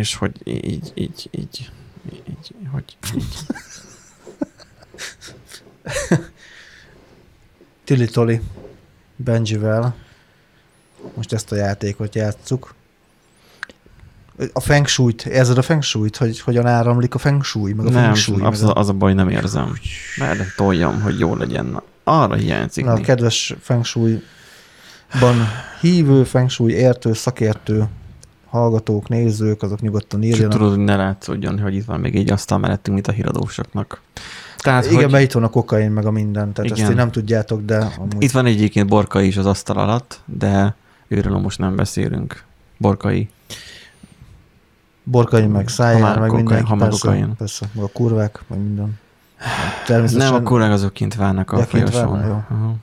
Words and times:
és 0.00 0.14
hogy 0.14 0.32
így, 0.44 0.92
így, 0.94 1.28
így, 1.30 1.70
így, 2.28 2.54
hogy 2.72 2.96
így. 3.16 3.36
Tili 7.84 8.06
Toli 8.06 8.40
Benjivel. 9.16 9.94
Most 11.14 11.32
ezt 11.32 11.52
a 11.52 11.56
játékot 11.56 12.14
játsszuk. 12.14 12.74
A 14.52 14.60
feng 14.60 14.86
shui-t, 14.86 15.26
érzed 15.26 15.58
a 15.58 15.62
feng 15.62 15.82
shui-t, 15.82 16.16
hogy 16.16 16.40
hogyan 16.40 16.66
áramlik 16.66 17.14
a 17.14 17.18
feng 17.18 17.44
shui, 17.44 17.72
meg 17.72 17.86
a 17.86 17.90
nem, 17.90 18.02
feng 18.02 18.16
shui? 18.16 18.40
az, 18.42 18.60
meg 18.60 18.70
a... 18.70 18.74
az 18.74 18.88
a 18.88 18.92
baj, 18.92 19.14
nem 19.14 19.28
érzem. 19.28 19.78
Merre 20.16 20.46
toljam, 20.56 21.00
hogy 21.00 21.18
jó 21.18 21.36
legyen. 21.36 21.66
Na, 21.66 21.82
arra 22.04 22.34
hiányzik. 22.34 22.84
Na, 22.84 22.92
a 22.92 23.00
kedves 23.00 23.54
feng 23.60 23.84
shui-ban 23.84 25.48
hívő, 25.80 26.24
feng 26.24 26.50
shui 26.50 26.72
értő, 26.72 27.12
szakértő 27.12 27.88
hallgatók, 28.50 29.08
nézők, 29.08 29.62
azok 29.62 29.80
nyugodtan 29.80 30.20
Csak 30.20 30.30
írjanak. 30.30 30.52
tudod, 30.52 30.74
hogy 30.74 30.84
ne 30.84 30.96
látszódjon, 30.96 31.58
hogy 31.60 31.74
itt 31.74 31.84
van 31.84 32.00
még 32.00 32.16
egy 32.16 32.30
asztal 32.30 32.58
mellettünk, 32.58 32.94
mint 32.94 33.06
a 33.08 33.12
híradósoknak. 33.12 34.00
Tehát, 34.58 34.84
Igen, 34.84 34.96
hogy 35.02 35.10
mert 35.10 35.24
itt 35.24 35.32
van 35.32 35.42
a 35.42 35.48
kokain, 35.48 35.90
meg 35.90 36.06
a 36.06 36.10
minden, 36.10 36.52
tehát 36.52 36.70
Igen. 36.70 36.86
ezt 36.86 36.96
nem 36.96 37.10
tudjátok, 37.10 37.64
de 37.64 37.76
amúgy... 37.98 38.14
itt 38.22 38.30
van 38.30 38.46
egyébként 38.46 38.88
Borkai 38.88 39.26
is 39.26 39.36
az 39.36 39.46
asztal 39.46 39.76
alatt, 39.76 40.20
de 40.24 40.74
őről 41.08 41.38
most 41.38 41.58
nem 41.58 41.76
beszélünk. 41.76 42.44
Borkai. 42.76 43.28
Borkain, 45.04 45.48
meg 45.48 45.68
szájár, 45.68 46.18
meg 46.18 46.32
mindenki, 46.32 46.64
ha 46.70 46.76
persze, 46.76 46.98
kokain. 47.00 47.34
persze, 47.36 47.68
meg 47.72 47.84
a 47.84 47.88
kurvák, 47.92 48.42
meg 48.48 48.58
minden. 48.58 48.98
Természetesen 49.86 50.32
Nem, 50.32 50.44
a 50.44 50.48
kollégák 50.48 50.72
azok 50.72 50.92
kint 50.92 51.14
várnak 51.14 51.52
a 51.52 51.58
Ja, 51.58 51.64
folyosón. 51.64 52.12
várnak, 52.12 52.26
jó. 52.50 52.56
Aha. 52.56 52.74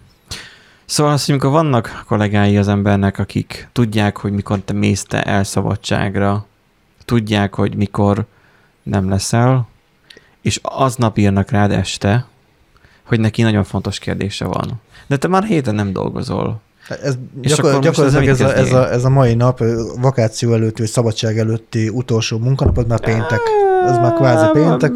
Szóval 0.88 1.14
azt, 1.14 1.26
hogy 1.26 1.34
amikor 1.34 1.52
vannak 1.52 2.04
kollégái 2.08 2.58
az 2.58 2.68
embernek, 2.68 3.20
akik 3.20 3.70
tudják, 3.72 4.18
hogy 4.18 4.32
mikor 4.32 4.60
te 4.60 4.74
mész 4.74 5.04
te 5.04 5.24
el 5.24 5.44
szabadságra, 5.44 6.46
tudják, 7.06 7.56
hogy 7.56 7.76
mikor 7.76 8.26
nem 8.84 9.10
leszel, 9.10 9.68
és 10.42 10.60
aznap 10.64 11.18
írnak 11.18 11.50
rád 11.50 11.72
este, 11.72 12.26
hogy 13.04 13.20
neki 13.20 13.42
nagyon 13.42 13.64
fontos 13.64 14.00
kérdése 14.00 14.46
van. 14.46 14.82
De 15.08 15.18
te 15.18 15.28
már 15.28 15.44
héten 15.44 15.76
nem 15.76 15.94
dolgozol. 15.94 16.62
Ez 17.02 17.16
És 17.42 17.56
gyakor, 17.56 17.70
akkor 17.70 17.82
gyakorlatilag 17.82 18.28
ez 18.28 18.42
a, 18.42 18.56
ez, 18.56 18.74
a, 18.74 18.92
ez 18.92 19.06
a 19.06 19.10
mai 19.10 19.34
nap, 19.34 19.64
vakáció 20.02 20.54
előtti, 20.54 20.82
vagy 20.82 20.92
szabadság 20.92 21.38
előtti 21.38 21.90
utolsó 21.90 22.38
munkanapod 22.38 22.88
már 22.88 23.00
péntek. 23.00 23.40
Ez 23.86 23.98
már 23.98 24.14
kvázi 24.14 24.46
péntek. 24.54 24.92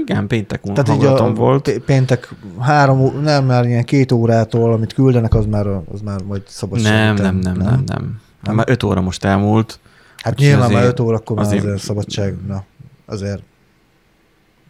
Igen, 0.00 0.26
péntek 0.26 0.60
Tehát 0.60 0.88
így 0.88 1.04
a 1.04 1.32
volt. 1.34 1.62
pé- 1.62 1.78
péntek 1.78 2.34
három, 2.60 3.20
nem 3.22 3.44
már 3.44 3.64
ilyen 3.64 3.84
két 3.84 4.12
órától, 4.12 4.72
amit 4.72 4.92
küldenek, 4.92 5.34
az 5.34 5.46
már, 5.46 5.66
az 5.66 6.00
már 6.04 6.22
majd 6.22 6.42
szabadság 6.46 6.92
Nem, 6.92 7.14
nem, 7.14 7.36
nem, 7.36 7.56
nem, 7.56 7.82
nem, 7.86 8.20
nem. 8.42 8.54
Már 8.54 8.70
öt 8.70 8.82
óra 8.82 9.00
most 9.00 9.24
elmúlt. 9.24 9.78
Hát 10.22 10.38
nyilván 10.38 10.72
már 10.72 10.84
5 10.84 11.00
órakor 11.00 11.36
már 11.36 11.46
azért 11.46 11.78
szabadság, 11.78 12.36
na, 12.46 12.64
azért 13.06 13.42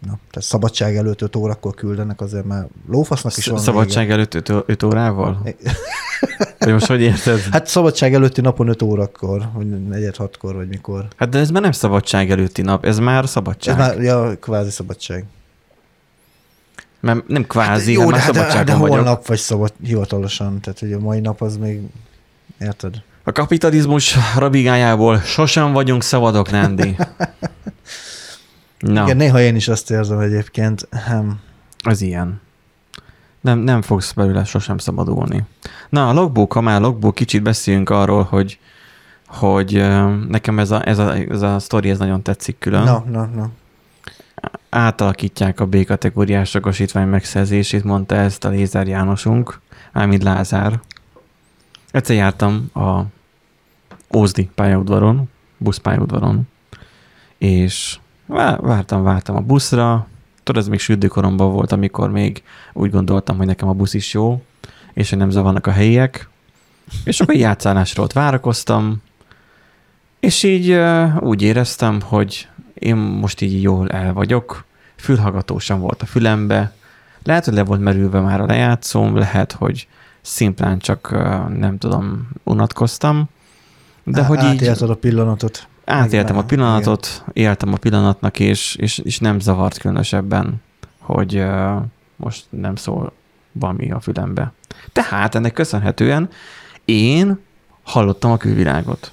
Na, 0.01 0.19
tehát 0.31 0.49
szabadság 0.49 0.97
előtt 0.97 1.23
5 1.23 1.37
órakor 1.37 1.75
küldenek, 1.75 2.21
azért 2.21 2.45
már 2.45 2.67
lófasznak 2.89 3.37
is 3.37 3.47
van 3.47 3.59
Szabadság 3.59 4.11
előtt 4.11 4.35
öt, 4.35 4.53
öt 4.67 4.83
órával? 4.83 5.41
vége. 5.45 5.57
Vagy 6.59 6.73
most 6.73 6.87
hogy 6.87 7.01
érted? 7.01 7.41
Hát 7.51 7.67
szabadság 7.67 8.15
előtti 8.15 8.41
napon 8.41 8.69
5 8.69 8.83
órakor, 8.83 9.49
vagy 9.55 9.89
negyed 9.89 10.17
hatkor, 10.17 10.55
vagy 10.55 10.69
mikor. 10.69 11.07
Hát 11.17 11.29
de 11.29 11.39
ez 11.39 11.51
már 11.51 11.63
nem 11.63 11.73
szabadság 11.73 12.31
előtti 12.31 12.63
nap, 12.63 12.85
ez 12.85 12.99
már 12.99 13.23
Ez 13.23 13.31
szabadság. 13.31 13.77
már, 13.79 14.01
ja, 14.01 14.39
kvázi 14.41 14.71
szabadság. 14.71 15.25
Mert 17.01 17.29
nem 17.29 17.47
kvázi, 17.47 17.93
Jó, 17.93 18.01
hát, 18.01 18.11
de, 18.11 18.15
már 18.17 18.23
hát, 18.25 18.33
de, 18.33 18.39
szabadságon 18.39 18.65
de 18.75 18.81
vagyok. 18.81 18.97
holnap 18.97 19.27
vagy 19.27 19.39
szabad 19.39 19.73
hivatalosan, 19.85 20.61
tehát 20.61 20.79
hogy 20.79 20.93
a 20.93 20.99
mai 20.99 21.21
nap 21.21 21.41
az 21.41 21.57
még, 21.57 21.81
érted? 22.61 22.95
A 23.25 23.33
kapitalizmus 23.33 24.17
rabigájából 24.37 25.19
sosem 25.21 25.73
vagyunk 25.73 26.03
szabadok, 26.03 26.51
Nándi. 26.51 26.97
Na, 28.79 29.03
Igen, 29.03 29.17
néha 29.17 29.41
én 29.41 29.57
is 29.57 29.69
azt 29.69 29.91
érzem 29.91 30.19
egyébként, 30.19 30.89
hm, 30.91 31.29
ez 31.85 32.01
ilyen. 32.01 32.41
Nem, 33.41 33.59
nem 33.59 33.83
fogsz 33.83 34.13
belőle 34.13 34.45
sosem 34.45 34.79
szabadulni. 34.79 35.45
Na, 35.89 36.09
a 36.09 36.13
logbook, 36.13 36.53
ha 36.53 36.61
már 36.61 36.81
logbook, 36.81 37.15
kicsit 37.15 37.43
beszéljünk 37.43 37.91
arról, 37.91 38.23
hogy 38.23 38.59
hogy 39.29 39.73
nekem 40.29 40.59
ez 40.59 40.71
a, 40.71 40.87
ez 40.87 40.99
a, 40.99 41.15
ez 41.15 41.43
a 41.43 41.59
sztori 41.59 41.91
ez 41.91 41.99
nagyon 41.99 42.23
tetszik 42.23 42.59
külön. 42.59 42.83
na, 42.83 43.05
na, 43.11 43.25
na. 43.27 43.51
átalakítják 44.69 45.61
a 45.61 45.67
B 45.67 45.85
kategóriás 45.85 46.55
jogosítvány 46.55 47.09
megszerzését, 47.09 47.85
mondta 47.85 48.15
ezt 48.15 48.45
a 48.45 48.49
Lézer 48.49 48.87
Jánosunk, 48.87 49.61
mármint 49.93 50.23
Lázár. 50.23 50.81
Egyszer 51.91 52.17
jártam 52.17 52.71
a 52.75 53.01
Ózdi 54.17 54.51
pályaudvaron, 54.55 55.29
buszpályaudvaron, 55.57 56.49
és 57.39 57.99
vártam, 58.29 59.03
vártam 59.03 59.37
a 59.37 59.41
buszra, 59.41 60.07
tudod, 60.43 60.63
ez 60.63 60.69
még 60.69 60.81
sürdőkoromban 60.81 61.53
volt, 61.53 61.73
amikor 61.73 62.11
még 62.11 62.43
úgy 62.73 62.91
gondoltam, 62.91 63.37
hogy 63.37 63.47
nekem 63.47 63.69
a 63.69 63.73
busz 63.73 63.95
is 63.95 64.13
jó, 64.13 64.43
és 64.93 65.09
hogy 65.09 65.19
nem 65.19 65.31
zavarnak 65.31 65.67
a 65.67 65.71
helyiek, 65.71 66.29
és 67.05 67.21
akkor 67.21 67.35
játszálásról 67.35 68.05
ott 68.05 68.13
várakoztam, 68.13 69.03
és 70.21 70.43
így 70.43 70.71
uh, 70.71 71.23
úgy 71.23 71.43
éreztem, 71.43 72.01
hogy 72.01 72.49
én 72.75 72.97
most 72.97 73.41
így 73.41 73.63
jól 73.63 73.89
el 73.89 74.13
vagyok, 74.13 74.65
fülhallgatósan 74.97 75.81
volt 75.81 76.03
a 76.03 76.07
fülembe, 76.07 76.73
lehet, 77.23 77.45
hogy 77.45 77.55
le 77.55 77.65
volt 77.65 77.81
merülve 77.81 78.21
már 78.21 78.41
a 78.41 78.47
lejátszóm, 78.47 79.17
lehet, 79.17 79.53
hogy 79.53 79.89
szimplán 80.21 80.79
csak 80.79 81.09
uh, 81.13 81.49
nem 81.49 81.79
tudom, 81.79 82.29
unatkoztam, 82.45 83.29
de 84.05 84.21
Á- 84.21 84.27
hogy 84.27 84.45
így 84.53 84.69
a 84.69 84.95
pillanatot. 84.95 85.67
Átéltem 85.89 86.37
a 86.37 86.39
Igen. 86.45 86.47
pillanatot, 86.47 87.25
éltem 87.33 87.73
a 87.73 87.77
pillanatnak, 87.77 88.41
és, 88.41 88.75
és, 88.75 88.99
és 88.99 89.19
nem 89.19 89.41
zavart 89.41 89.79
különösebben, 89.79 90.63
hogy 90.99 91.37
uh, 91.37 91.83
most 92.17 92.47
nem 92.51 92.77
szól 92.77 93.13
valami 93.53 93.91
a 93.91 94.01
fülembe. 94.01 94.53
Tehát 94.93 95.35
ennek 95.35 95.53
köszönhetően 95.53 96.29
én 96.85 97.39
hallottam 97.83 98.31
a 98.31 98.37
külvilágot. 98.37 99.13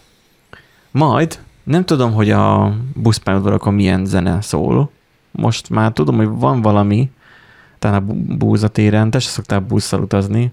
Majd 0.91 1.39
nem 1.63 1.85
tudom, 1.85 2.13
hogy 2.13 2.31
a 2.31 2.75
buszpályadvarokon 2.93 3.73
milyen 3.73 4.05
zene 4.05 4.41
szól. 4.41 4.91
Most 5.31 5.69
már 5.69 5.91
tudom, 5.91 6.15
hogy 6.15 6.27
van 6.27 6.61
valami, 6.61 7.11
talán 7.79 8.09
a 8.09 8.13
búzatéren, 8.35 9.09
te 9.09 9.19
se 9.19 9.29
szoktál 9.29 9.59
busszal 9.59 10.01
utazni. 10.01 10.51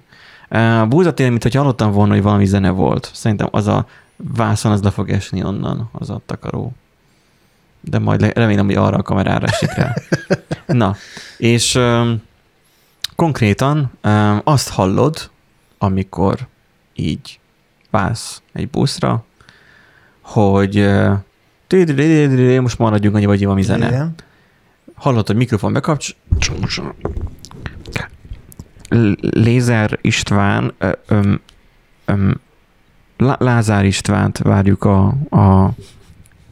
A 0.49 0.87
búzatéren, 0.87 1.31
mint 1.31 1.43
hogy 1.43 1.55
hallottam 1.55 1.93
volna, 1.93 2.13
hogy 2.13 2.23
valami 2.23 2.47
zene 2.47 2.71
volt. 2.71 3.11
Szerintem 3.15 3.49
az 3.51 3.67
a 3.67 3.87
vászon, 4.23 4.73
az 4.73 4.83
le 4.83 4.91
fog 4.91 5.11
esni 5.11 5.45
onnan, 5.45 5.89
az 5.93 6.11
a 6.11 6.21
takaró. 6.27 6.73
De 7.81 7.99
majd 7.99 8.21
le- 8.21 8.33
remélem, 8.35 8.67
hogy 8.67 8.75
arra 8.75 8.97
a 8.97 9.03
kamerára 9.03 9.47
esik 9.47 9.73
rá. 9.73 9.95
Na, 10.67 10.97
és 11.39 11.75
um, 11.75 12.23
konkrétan 13.17 13.91
um, 14.05 14.41
azt 14.45 14.69
hallod, 14.69 15.31
amikor 15.79 16.39
így 16.95 17.41
válsz 17.91 18.43
egy 18.53 18.69
buszra, 18.69 19.25
hogy 20.21 20.89
most 22.61 22.79
maradjunk 22.79 23.17
annyi, 23.17 23.27
vagy 23.27 23.43
valami 23.43 23.63
zene. 23.63 24.11
Hallod, 24.95 25.27
hogy 25.27 25.37
mikrofon 25.37 25.73
bekapcs. 25.73 26.15
Lézer 29.21 29.99
István, 30.01 30.75
öm, 31.07 31.41
öm, 32.05 32.41
Lázár 33.39 33.85
Istvánt 33.85 34.39
várjuk 34.39 34.85
a, 34.85 35.15
a, 35.29 35.65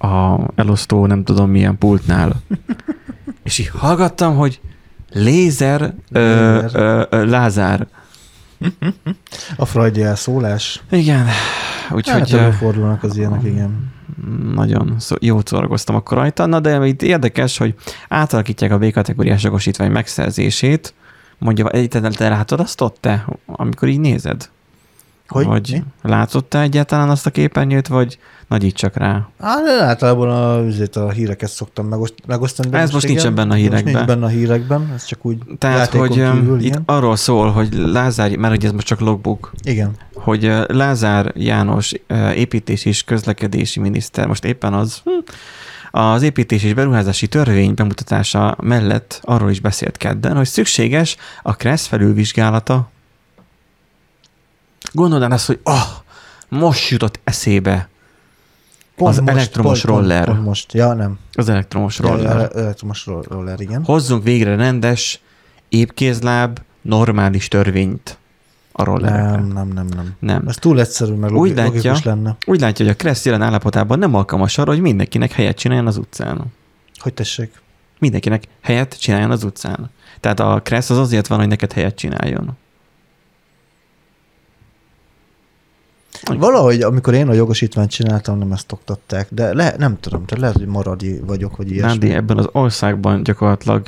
a 0.07 0.41
elosztó, 0.55 1.07
nem 1.07 1.25
tudom 1.25 1.51
milyen 1.51 1.79
pultnál. 1.79 2.33
És 3.45 3.59
így 3.59 3.69
hallgattam, 3.69 4.37
hogy 4.37 4.61
Lézer, 5.13 5.95
Lézer. 6.09 6.71
ö, 6.73 7.05
ö, 7.11 7.25
Lázár. 7.25 7.87
A 9.57 9.65
freudi 9.65 10.03
elszólás. 10.03 10.83
Igen, 10.91 11.25
Hát 11.25 11.93
úgyhogy 11.93 12.33
ö, 12.33 12.39
előfordulnak 12.39 13.03
az 13.03 13.17
ilyenek, 13.17 13.45
igen. 13.45 13.93
nagyon 14.55 14.95
szó, 14.99 15.17
jót 15.21 15.49
szórakoztam 15.49 15.95
akkor 15.97 16.17
rajta. 16.17 16.47
Na, 16.47 16.61
de 16.61 16.87
itt 16.87 17.03
érdekes, 17.03 17.59
hogy 17.59 17.75
átalakítják 18.09 18.73
a 18.73 18.79
B 18.79 18.91
kategóriás 18.93 19.43
jogosítvány 19.43 19.91
megszerzését. 19.91 20.95
Mondja, 21.39 21.69
egyáltalán 21.69 22.13
te 22.13 22.29
látod 22.29 22.61
azt 22.61 22.81
ott 22.81 22.97
te, 23.01 23.27
amikor 23.47 23.89
így 23.89 24.01
nézed? 24.01 24.51
Hogy? 25.31 25.47
Vagy 25.47 25.71
Mi? 26.03 26.11
látod 26.11 26.45
te 26.45 26.61
egyáltalán 26.61 27.09
azt 27.11 27.27
a 27.27 27.31
képernyőt, 27.31 27.87
vagy 27.89 28.19
nagyít 28.49 28.75
csak 28.75 28.97
rá? 28.97 29.29
De 29.39 29.85
általában 29.85 30.31
a, 30.31 30.59
azért 30.67 30.97
a 30.97 31.11
híreket 31.11 31.51
szoktam 31.51 31.87
megoszt, 31.87 32.15
megosztani. 32.27 32.69
de 32.69 32.79
Ez 32.79 32.91
most 32.91 33.07
nincsen 33.07 33.35
benne 33.35 33.49
a 33.49 33.57
Most 33.57 33.61
hírekben. 33.63 33.93
nincs 33.95 34.07
benne 34.07 34.25
a 34.25 34.29
hírekben, 34.29 34.93
ez 34.95 35.05
csak 35.05 35.27
úgy 35.27 35.39
Tehát, 35.59 35.93
hogy 35.95 36.11
kívül, 36.13 36.59
itt 36.59 36.65
igen. 36.65 36.83
arról 36.87 37.17
szól, 37.17 37.51
hogy 37.51 37.73
Lázár, 37.75 38.37
mert 38.37 38.55
ugye 38.57 38.67
ez 38.67 38.73
most 38.73 38.87
csak 38.87 39.01
logbook, 39.01 39.53
Igen. 39.63 39.91
hogy 40.15 40.45
ö, 40.45 40.65
Lázár 40.69 41.33
János 41.37 41.93
ö, 42.07 42.31
építési 42.31 42.89
és 42.89 43.05
közlekedési 43.05 43.81
miniszter, 43.81 44.27
most 44.27 44.45
éppen 44.45 44.73
az, 44.75 45.01
hm, 45.05 45.11
az 46.01 46.23
építési 46.23 46.67
és 46.67 46.75
beruházási 46.75 47.27
törvény 47.29 47.75
bemutatása 47.75 48.57
mellett 48.63 49.21
arról 49.25 49.51
is 49.51 49.61
beszélt 49.61 49.97
kedden, 49.97 50.37
hogy 50.37 50.47
szükséges 50.47 51.17
a 51.43 51.57
KRESZ 51.57 51.87
felülvizsgálata. 51.87 52.91
Gondold 54.93 55.23
el 55.23 55.31
azt, 55.33 55.47
hogy 55.47 55.59
ah, 55.63 55.83
most 56.49 56.89
jutott 56.91 57.21
eszébe 57.25 57.89
Az 58.97 59.23
elektromos 59.25 59.81
pont, 59.81 59.97
roller. 59.97 60.25
Pont, 60.25 60.37
pont 60.37 60.47
most. 60.49 60.73
Ja, 60.73 60.93
nem. 60.93 61.19
Az 61.33 61.49
elektromos 61.49 61.99
Ja, 61.99 62.09
roller. 62.09 62.31
ele- 62.37 62.55
elektromos 62.57 63.07
ro- 63.07 63.27
roller, 63.27 63.61
igen. 63.61 63.85
Hozzunk 63.85 64.23
végre 64.23 64.55
rendes, 64.57 65.21
épkézláb, 65.69 66.59
normális 66.83 67.49
törvényt 67.49 68.19
a 68.73 68.85
rollerekre. 68.85 69.31
Nem, 69.31 69.47
nem, 69.47 69.69
nem, 69.69 69.87
nem. 69.87 70.15
Nem. 70.19 70.49
Ez 70.49 70.57
túl 70.57 70.81
egyszerű, 70.81 71.13
meg 71.13 71.33
Úgy 71.37 71.55
látja. 71.55 71.97
lenne. 72.05 72.37
Úgy 72.47 72.61
látja, 72.61 72.85
hogy 72.85 72.95
a 72.95 72.97
Kressz 72.97 73.25
jelen 73.25 73.43
állapotában 73.43 73.99
nem 73.99 74.15
alkalmas 74.15 74.59
arra, 74.59 74.71
hogy 74.71 74.81
mindenkinek 74.81 75.33
helyet 75.33 75.57
csináljon 75.57 75.87
az 75.87 75.97
utcán. 75.97 76.45
Hogy 76.99 77.15
tessék? 77.15 77.61
Mindenkinek 77.99 78.45
helyet 78.61 79.01
csináljon 79.01 79.31
az 79.31 79.45
utcán. 79.45 79.91
Tehát 80.21 80.41
a 80.41 80.61
Kressz 80.65 80.91
az 80.91 80.99
azért 80.99 81.27
van, 81.27 81.39
hogy 81.39 81.49
neked 81.49 81.73
helyet 81.73 81.95
csináljon. 81.97 82.57
Valahogy, 86.39 86.83
amikor 86.83 87.15
én 87.15 87.29
a 87.29 87.33
jogosítványt 87.33 87.91
csináltam, 87.91 88.39
nem 88.39 88.53
ezt 88.53 88.73
oktatták, 88.73 89.27
de 89.31 89.55
le, 89.55 89.75
nem 89.79 89.99
tudom, 90.01 90.25
tehát 90.25 90.41
lehet, 90.43 90.57
hogy 90.57 90.67
maradi 90.67 91.21
vagyok, 91.27 91.57
vagy 91.57 91.71
ilyesmi. 91.71 91.89
Nádi, 91.99 92.11
ebben 92.15 92.39
az 92.39 92.49
országban 92.53 93.23
gyakorlatilag 93.23 93.83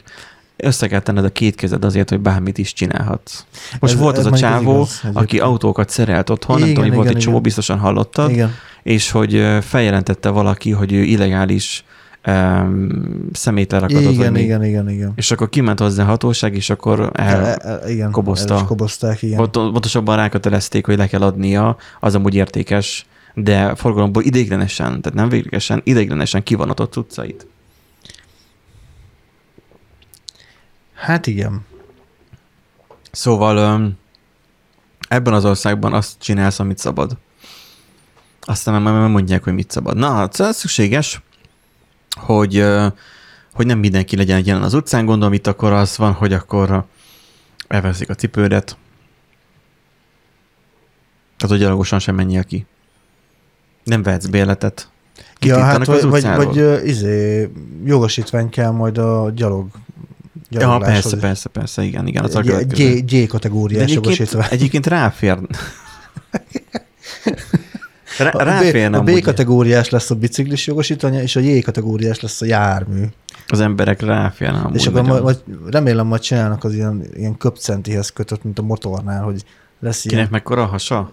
össze 0.57 0.87
kell 0.87 1.01
tenned 1.01 1.25
a 1.25 1.29
két 1.33 1.55
kezed 1.55 1.85
azért, 1.85 2.09
hogy 2.09 2.21
bármit 2.21 2.59
is 2.59 2.73
csinálhatsz. 2.73 3.45
Most 3.81 3.93
Ez- 3.95 4.01
volt 4.01 4.19
ez 4.19 4.27
az 4.27 4.33
a 4.33 4.37
csávó, 4.37 4.73
igaz 4.73 4.99
egyébként. 5.01 5.25
aki 5.25 5.39
autókat 5.41 5.89
szerelt 5.89 6.31
otthon, 6.31 6.59
nem 6.59 6.65
Igen, 6.69 6.75
tudom, 6.75 6.89
hogy 6.89 6.97
volt 6.97 7.07
igen, 7.09 7.17
egy 7.19 7.23
csomó, 7.25 7.37
igen. 7.37 7.47
biztosan 7.49 7.79
hallottad, 7.79 8.31
Igen. 8.31 8.51
és 8.83 9.11
hogy 9.11 9.47
feljelentette 9.61 10.29
valaki, 10.29 10.71
hogy 10.71 10.93
ő 10.93 11.03
illegális 11.03 11.85
um, 12.27 13.29
szemét 13.33 13.73
lerakadott. 13.73 14.13
Igen, 14.13 14.37
igen, 14.37 14.65
igen, 14.65 14.91
igen. 14.91 15.13
És 15.15 15.31
akkor 15.31 15.49
kiment 15.49 15.79
hozzá 15.79 16.03
a 16.03 16.07
hatóság, 16.07 16.55
és 16.55 16.71
akkor 16.71 17.11
el, 17.13 17.47
E- 17.47 17.59
e- 17.85 17.91
igen, 17.91 18.11
kobozta. 18.11 18.55
el 18.55 18.65
kobozták, 18.65 19.23
igen. 19.23 19.37
Pont- 19.37 19.53
Pontosabban 19.73 20.17
rákötelezték, 20.17 20.87
hogy 20.87 20.97
le 20.97 21.07
kell 21.07 21.23
adnia, 21.23 21.77
az 22.01 22.15
amúgy 22.15 22.35
értékes, 22.35 23.07
de 23.35 23.75
forgalomból 23.75 24.23
ideiglenesen, 24.23 25.01
tehát 25.01 25.19
nem 25.19 25.29
véglegesen, 25.29 25.81
ideiglenesen 25.85 26.43
kivonatott 26.43 26.97
utcait. 26.97 27.47
Hát 30.95 31.27
igen. 31.27 31.65
Szóval 33.11 33.57
öm, 33.57 33.97
ebben 35.09 35.33
az 35.33 35.45
országban 35.45 35.93
azt 35.93 36.15
csinálsz, 36.19 36.59
amit 36.59 36.79
szabad. 36.79 37.17
Aztán 38.41 38.83
már 38.83 39.09
mondják, 39.09 39.45
hogy 39.45 39.53
mit 39.53 39.71
szabad. 39.71 39.97
Na, 39.97 40.29
ez 40.39 40.57
szükséges, 40.57 41.23
hogy, 42.21 42.65
hogy 43.53 43.67
nem 43.67 43.79
mindenki 43.79 44.17
legyen 44.17 44.43
jelen 44.45 44.63
az 44.63 44.75
utcán. 44.75 45.05
Gondolom 45.05 45.35
itt 45.35 45.47
akkor 45.47 45.73
az 45.73 45.97
van, 45.97 46.13
hogy 46.13 46.33
akkor 46.33 46.85
elveszik 47.69 48.11
a 48.11 48.15
cipődet. 48.15 48.77
Tehát, 51.37 51.57
hogy 51.57 51.59
gyalogosan 51.59 51.99
sem 51.99 52.15
menjél 52.15 52.45
ki. 52.45 52.67
Nem 53.85 54.03
vehetsz 54.03 54.27
béletet. 54.27 54.91
Ja, 55.41 55.59
hát 55.59 55.87
vagy, 55.87 55.97
az 55.97 56.05
vagy, 56.05 56.23
vagy 56.23 56.59
ö, 56.59 56.83
izé, 56.83 57.51
jogosítvány 57.85 58.49
kell 58.49 58.71
majd 58.71 58.99
a 58.99 59.31
gyalog. 59.35 59.67
Ja, 60.49 60.79
persze, 60.79 61.17
persze, 61.17 61.49
persze, 61.49 61.83
igen, 61.83 62.07
igen. 62.07 62.25
Az 62.25 62.35
G. 62.35 63.05
G, 63.05 63.27
kategóriás 63.27 63.83
egyébként, 63.83 64.05
jogosítvány. 64.05 64.47
egyébként 64.51 64.87
ráfér. 64.87 65.39
Rá, 68.19 68.31
A 68.31 68.39
B, 68.39 68.41
ráférne 68.41 68.99
a 68.99 69.03
B 69.03 69.21
kategóriás 69.21 69.91
lesz 69.91 70.11
a 70.11 70.15
biciklis 70.15 70.67
jogosítványa, 70.67 71.23
és 71.23 71.37
a 71.37 71.41
J 71.41 71.59
kategóriás 71.59 72.21
lesz 72.21 72.41
a 72.41 72.45
jármű. 72.45 73.05
Az 73.47 73.61
emberek 73.61 74.01
ráférne 74.01 74.71
és 74.73 74.87
akkor 74.87 75.03
majd, 75.03 75.23
majd, 75.23 75.43
remélem 75.71 76.07
majd 76.07 76.21
csinálnak 76.21 76.65
az 76.65 76.75
ilyen, 76.75 77.05
ilyen 77.15 77.37
köpcentihez 77.37 78.11
kötött, 78.11 78.45
mint 78.45 78.59
a 78.59 78.63
motornál, 78.63 79.23
hogy 79.23 79.45
lesz 79.81 80.05
ilyen. 80.05 80.17
Kinek 80.17 80.33
mekkora 80.33 80.63
a 80.63 80.67
hasa? 80.67 81.11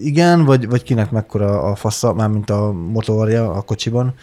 Igen, 0.00 0.44
vagy, 0.44 0.68
vagy 0.68 0.82
kinek 0.82 1.10
mekkora 1.10 1.62
a 1.62 1.74
fasza, 1.74 2.12
mármint 2.12 2.50
a 2.50 2.72
motorja 2.72 3.52
a 3.52 3.60
kocsiban. 3.60 4.14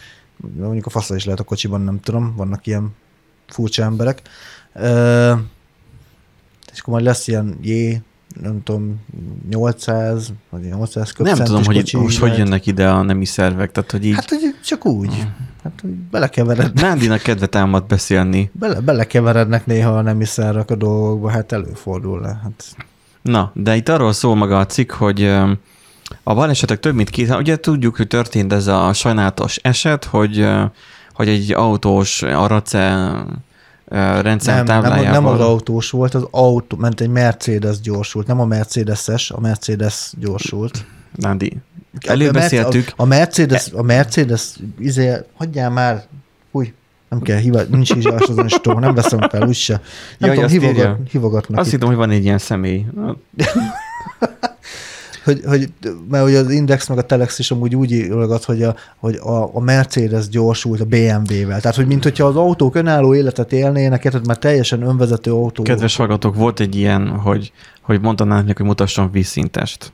Mondjuk 0.58 0.86
a 0.86 0.90
fasza 0.90 1.14
is 1.14 1.24
lehet 1.24 1.40
a 1.40 1.44
kocsiban, 1.44 1.80
nem 1.80 2.00
tudom, 2.00 2.34
vannak 2.36 2.66
ilyen 2.66 2.94
furcsa 3.48 3.82
emberek. 3.82 4.22
Ö, 4.72 5.32
és 6.72 6.80
akkor 6.80 6.94
majd 6.94 7.04
lesz 7.04 7.28
ilyen 7.28 7.58
J, 7.62 7.94
nem 8.42 8.62
tudom, 8.62 9.00
800, 9.50 10.32
vagy 10.50 10.60
800 10.60 11.12
Nem 11.18 11.36
tudom, 11.36 11.64
hogy 11.64 11.76
itt 11.76 11.92
most 11.92 12.18
hogy 12.18 12.38
jönnek 12.38 12.66
ide 12.66 12.88
a 12.88 13.02
nemi 13.02 13.24
szervek, 13.24 13.72
tehát 13.72 13.90
hogy 13.90 14.04
így... 14.04 14.14
Hát, 14.14 14.28
hogy 14.28 14.54
csak 14.64 14.86
úgy. 14.86 15.26
Hát, 15.62 15.72
hogy 15.80 15.90
belekevered, 15.90 16.74
Nándinak 16.74 17.20
kedve 17.20 17.46
támad 17.46 17.86
beszélni. 17.86 18.50
bele, 18.52 18.80
belekeverednek 18.80 19.66
néha 19.66 19.90
a 19.96 20.02
nemi 20.02 20.24
szervek 20.24 20.70
a 20.70 20.74
dolgokba, 20.74 21.30
hát 21.30 21.52
előfordul 21.52 22.20
le. 22.20 22.40
Hát, 22.42 22.64
Na, 23.22 23.50
de 23.54 23.76
itt 23.76 23.88
arról 23.88 24.12
szól 24.12 24.34
maga 24.34 24.58
a 24.58 24.66
cikk, 24.66 24.90
hogy 24.92 25.24
a 26.22 26.34
balesetek 26.34 26.80
több 26.80 26.94
mint 26.94 27.10
két, 27.10 27.34
ugye 27.34 27.56
tudjuk, 27.56 27.96
hogy 27.96 28.06
történt 28.06 28.52
ez 28.52 28.66
a 28.66 28.92
sajnálatos 28.92 29.56
eset, 29.56 30.04
hogy, 30.04 30.46
hogy 31.12 31.28
egy 31.28 31.52
autós 31.52 32.22
arace 32.22 33.12
ö, 33.92 34.22
nem, 34.22 34.64
nem, 34.64 34.82
nem 35.02 35.26
az 35.26 35.40
autós 35.40 35.90
volt, 35.90 36.14
az 36.14 36.26
autó, 36.30 36.76
ment 36.76 37.00
egy 37.00 37.08
Mercedes 37.08 37.80
gyorsult, 37.80 38.26
nem 38.26 38.40
a 38.40 38.44
Mercedes-es, 38.44 39.30
a 39.30 39.40
Mercedes 39.40 40.12
gyorsult. 40.18 40.84
Nándi, 41.14 41.56
A 42.00 42.10
előbeszéltük, 42.10 42.92
A, 42.96 43.02
a 43.02 43.04
Mercedes, 43.04 43.70
a 43.72 43.82
Mercedes, 43.82 44.56
izé, 44.78 45.12
hagyjál 45.36 45.70
már, 45.70 46.04
új, 46.50 46.72
nem 47.08 47.20
kell, 47.20 47.38
hiva, 47.38 47.62
nincs 47.62 47.90
is 47.90 48.04
azon 48.04 48.46
is 48.46 48.52
tó, 48.62 48.78
nem 48.78 48.94
veszem 48.94 49.28
fel, 49.28 49.46
úgyse. 49.46 49.80
Nem 50.18 50.34
Jaj, 50.34 50.48
tudom, 50.48 50.68
írja. 50.70 50.98
hívogatnak 51.10 51.58
azt 51.58 51.66
itt, 51.66 51.72
hittem, 51.72 51.88
hogy 51.88 51.96
van 51.96 52.10
egy 52.10 52.24
ilyen 52.24 52.38
személy. 52.38 52.86
hogy, 55.24 55.40
hogy, 55.46 55.68
mert 56.10 56.24
ugye 56.24 56.38
az 56.38 56.50
Index 56.50 56.88
meg 56.88 56.98
a 56.98 57.02
Telex 57.02 57.38
is 57.38 57.50
amúgy 57.50 57.76
úgy 57.76 57.92
írogat, 57.92 58.44
hogy 58.44 58.62
a, 58.62 58.74
hogy 58.96 59.16
a, 59.16 59.56
a 59.56 59.60
Mercedes 59.60 60.28
gyorsult 60.28 60.80
a 60.80 60.84
BMW-vel. 60.84 61.60
Tehát, 61.60 61.76
hogy 61.76 61.86
mint 61.86 62.02
hogyha 62.02 62.24
az 62.26 62.36
autók 62.36 62.74
önálló 62.74 63.14
életet 63.14 63.52
élnének, 63.52 64.04
érted, 64.04 64.26
már 64.26 64.38
teljesen 64.38 64.82
önvezető 64.82 65.32
autó. 65.32 65.62
Kedves 65.62 65.96
hallgatók, 65.96 66.34
volt 66.34 66.60
egy 66.60 66.76
ilyen, 66.76 67.08
hogy, 67.08 67.52
hogy 67.82 68.00
mondta 68.00 68.24
Nándnak, 68.24 68.56
hogy 68.56 68.66
mutasson 68.66 69.10
vízszintest. 69.10 69.92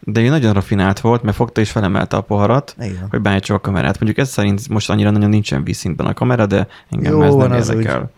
De 0.00 0.20
ő 0.20 0.28
nagyon 0.28 0.52
rafinált 0.52 1.00
volt, 1.00 1.22
mert 1.22 1.36
fogta 1.36 1.60
és 1.60 1.70
felemelte 1.70 2.16
a 2.16 2.20
poharat, 2.20 2.76
Igen. 2.80 3.06
hogy 3.10 3.20
beállítsa 3.20 3.54
a 3.54 3.60
kamerát. 3.60 4.00
Mondjuk 4.00 4.26
ez 4.26 4.32
szerint 4.32 4.68
most 4.68 4.90
annyira 4.90 5.10
nagyon 5.10 5.28
nincsen 5.28 5.64
vízszintben 5.64 6.06
a 6.06 6.14
kamera, 6.14 6.46
de 6.46 6.66
engem 6.90 7.12
Jó 7.12 7.22
ez 7.22 7.34
nem 7.34 7.52
érdekel. 7.52 8.10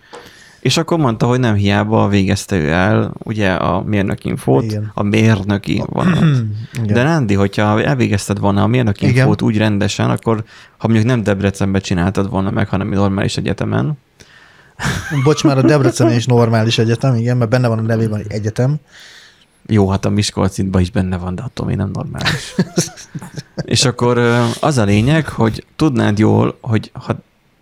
És 0.60 0.76
akkor 0.76 0.98
mondta, 0.98 1.26
hogy 1.26 1.40
nem 1.40 1.54
hiába 1.54 2.08
végezte 2.08 2.56
ő 2.56 2.70
el, 2.72 3.12
ugye 3.18 3.52
a 3.52 3.82
mérnök 3.82 4.24
infót, 4.24 4.64
Igen. 4.64 4.90
a 4.94 5.02
mérnöki. 5.02 5.72
Igen. 5.72 6.86
De 6.86 7.02
Nándi, 7.02 7.34
hogyha 7.34 7.82
elvégezted 7.82 8.38
volna 8.38 8.62
a 8.62 8.66
mérnöki 8.66 9.06
Igen. 9.06 9.16
infót 9.16 9.42
úgy 9.42 9.58
rendesen, 9.58 10.10
akkor 10.10 10.44
ha 10.76 10.88
mondjuk 10.88 11.08
nem 11.08 11.22
Debrecenbe 11.22 11.78
csináltad 11.78 12.30
volna 12.30 12.50
meg, 12.50 12.68
hanem 12.68 12.88
normális 12.88 13.36
egyetemen, 13.36 13.98
Bocs, 15.24 15.44
már 15.44 15.58
a 15.58 15.62
Debrecen 15.62 16.10
is 16.10 16.26
normális 16.26 16.78
egyetem, 16.78 17.14
igen, 17.14 17.36
mert 17.36 17.50
benne 17.50 17.68
van 17.68 17.78
a 17.78 17.82
nevében 17.82 18.20
egy 18.20 18.32
egyetem. 18.32 18.76
Jó, 19.66 19.88
hát 19.88 20.04
a 20.04 20.10
Miskolcitban 20.10 20.80
is 20.80 20.90
benne 20.90 21.16
van, 21.16 21.34
de 21.34 21.42
attól 21.42 21.66
még 21.66 21.76
nem 21.76 21.90
normális. 21.92 22.54
és 23.64 23.84
akkor 23.84 24.18
az 24.60 24.78
a 24.78 24.84
lényeg, 24.84 25.28
hogy 25.28 25.64
tudnád 25.76 26.18
jól, 26.18 26.58
hogy 26.60 26.90
ha 26.92 27.16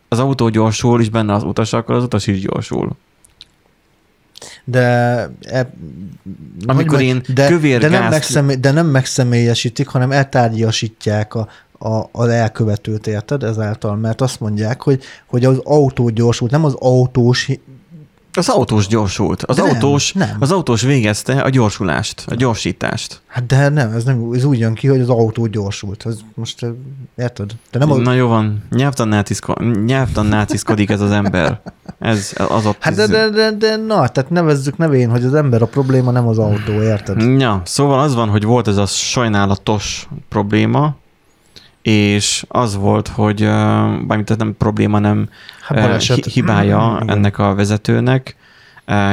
az 0.08 0.18
autó 0.18 0.48
gyorsul, 0.48 1.00
és 1.00 1.08
benne 1.08 1.34
az 1.34 1.42
utas, 1.42 1.72
akkor 1.72 1.94
az 1.94 2.02
utas 2.02 2.26
is 2.26 2.40
gyorsul. 2.40 2.96
De, 4.64 4.80
e, 5.40 5.70
Amikor 6.66 7.00
én 7.00 7.22
de, 7.34 7.48
kövér 7.48 7.80
de, 7.80 7.88
nem 7.88 8.00
gázt- 8.00 8.12
megszemé, 8.12 8.54
de 8.54 8.70
nem 8.70 8.86
megszemélyesítik, 8.86 9.88
hanem 9.88 10.12
eltárgyasítják 10.12 11.34
a, 11.34 11.48
a, 11.78 12.08
az 12.12 12.28
elkövetőt, 12.28 13.06
érted? 13.06 13.42
Ezáltal, 13.42 13.96
mert 13.96 14.20
azt 14.20 14.40
mondják, 14.40 14.82
hogy, 14.82 15.02
hogy 15.26 15.44
az 15.44 15.60
autó 15.64 16.08
gyorsult, 16.08 16.50
nem 16.50 16.64
az 16.64 16.74
autós 16.78 17.50
Az 18.36 18.48
autós 18.48 18.86
gyorsult. 18.86 19.42
Az, 19.42 19.56
De 19.56 19.62
autós, 19.62 20.12
nem. 20.12 20.36
az 20.40 20.52
autós 20.52 20.82
végezte 20.82 21.40
a 21.40 21.48
gyorsulást, 21.48 22.24
a 22.26 22.34
gyorsítást. 22.34 23.20
Hát 23.26 23.46
de 23.46 23.68
nem, 23.68 23.92
ez, 23.92 24.04
nem, 24.04 24.30
ez 24.32 24.44
úgy 24.44 24.58
jön 24.58 24.74
ki, 24.74 24.86
hogy 24.88 25.00
az 25.00 25.08
autó 25.08 25.46
gyorsult. 25.46 26.06
Ez 26.06 26.18
most 26.34 26.62
eh, 26.62 26.70
érted? 27.16 27.50
De 27.70 27.78
nem 27.78 27.90
a, 27.90 27.96
Na 27.96 28.12
jó 28.12 28.28
van, 28.28 28.62
nyelvtan, 28.70 29.08
náciszko- 29.08 29.84
nyelvtan 29.84 30.26
náciszkodik 30.26 30.90
ez 30.90 31.00
az 31.00 31.10
ember. 31.10 31.60
Ez 31.98 32.32
az 32.48 32.66
ott. 32.66 32.76
hát 32.80 32.94
de, 32.94 33.06
de, 33.06 33.28
de, 33.30 33.50
de, 33.52 33.76
na, 33.76 34.08
tehát 34.08 34.30
nevezzük 34.30 34.76
nevén, 34.76 35.10
hogy 35.10 35.24
az 35.24 35.34
ember 35.34 35.62
a 35.62 35.66
probléma, 35.66 36.10
nem 36.10 36.26
az 36.26 36.38
autó, 36.38 36.72
érted? 36.82 37.40
Ja, 37.40 37.62
szóval 37.64 37.98
az 38.00 38.14
van, 38.14 38.28
hogy 38.28 38.44
volt 38.44 38.68
ez 38.68 38.76
a 38.76 38.86
sajnálatos 38.86 40.08
probléma, 40.28 40.96
és 41.86 42.44
az 42.48 42.76
volt, 42.76 43.08
hogy 43.08 43.40
bármint 44.06 44.36
nem 44.36 44.54
probléma, 44.58 44.98
nem 44.98 45.28
Hát 45.62 45.80
baleset. 45.80 46.24
hi- 46.24 46.32
hibája 46.32 46.98
Igen. 47.02 47.16
ennek 47.16 47.38
a 47.38 47.54
vezetőnek, 47.54 48.36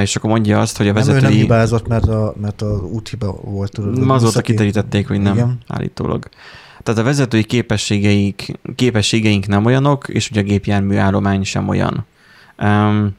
és 0.02 0.16
akkor 0.16 0.30
mondja 0.30 0.60
azt, 0.60 0.78
hogy 0.78 0.88
a 0.88 0.94
Nem, 0.94 1.10
ő 1.10 1.20
nem 1.20 1.32
hibázott, 1.32 1.88
mert, 1.88 2.06
a, 2.08 2.34
mert 2.42 2.62
az 2.62 2.82
úthiba 2.82 3.40
volt. 3.42 3.72
Tudod, 3.72 4.00
Ma 4.00 4.14
azóta 4.14 4.42
kiterítették, 4.42 5.08
hogy 5.08 5.22
nem, 5.22 5.34
Igen. 5.34 5.58
állítólag. 5.68 6.30
Tehát 6.84 7.00
a 7.00 7.04
vezetői 7.04 7.44
képességeik, 7.44 8.60
képességeink 8.76 9.48
nem 9.48 9.66
olyanok, 9.66 10.08
és 10.10 10.30
ugye 10.30 10.40
a 10.40 10.44
gépjármű 10.44 10.96
állomány 10.96 11.44
sem 11.44 11.68
olyan. 11.68 12.06
Um, 12.62 13.16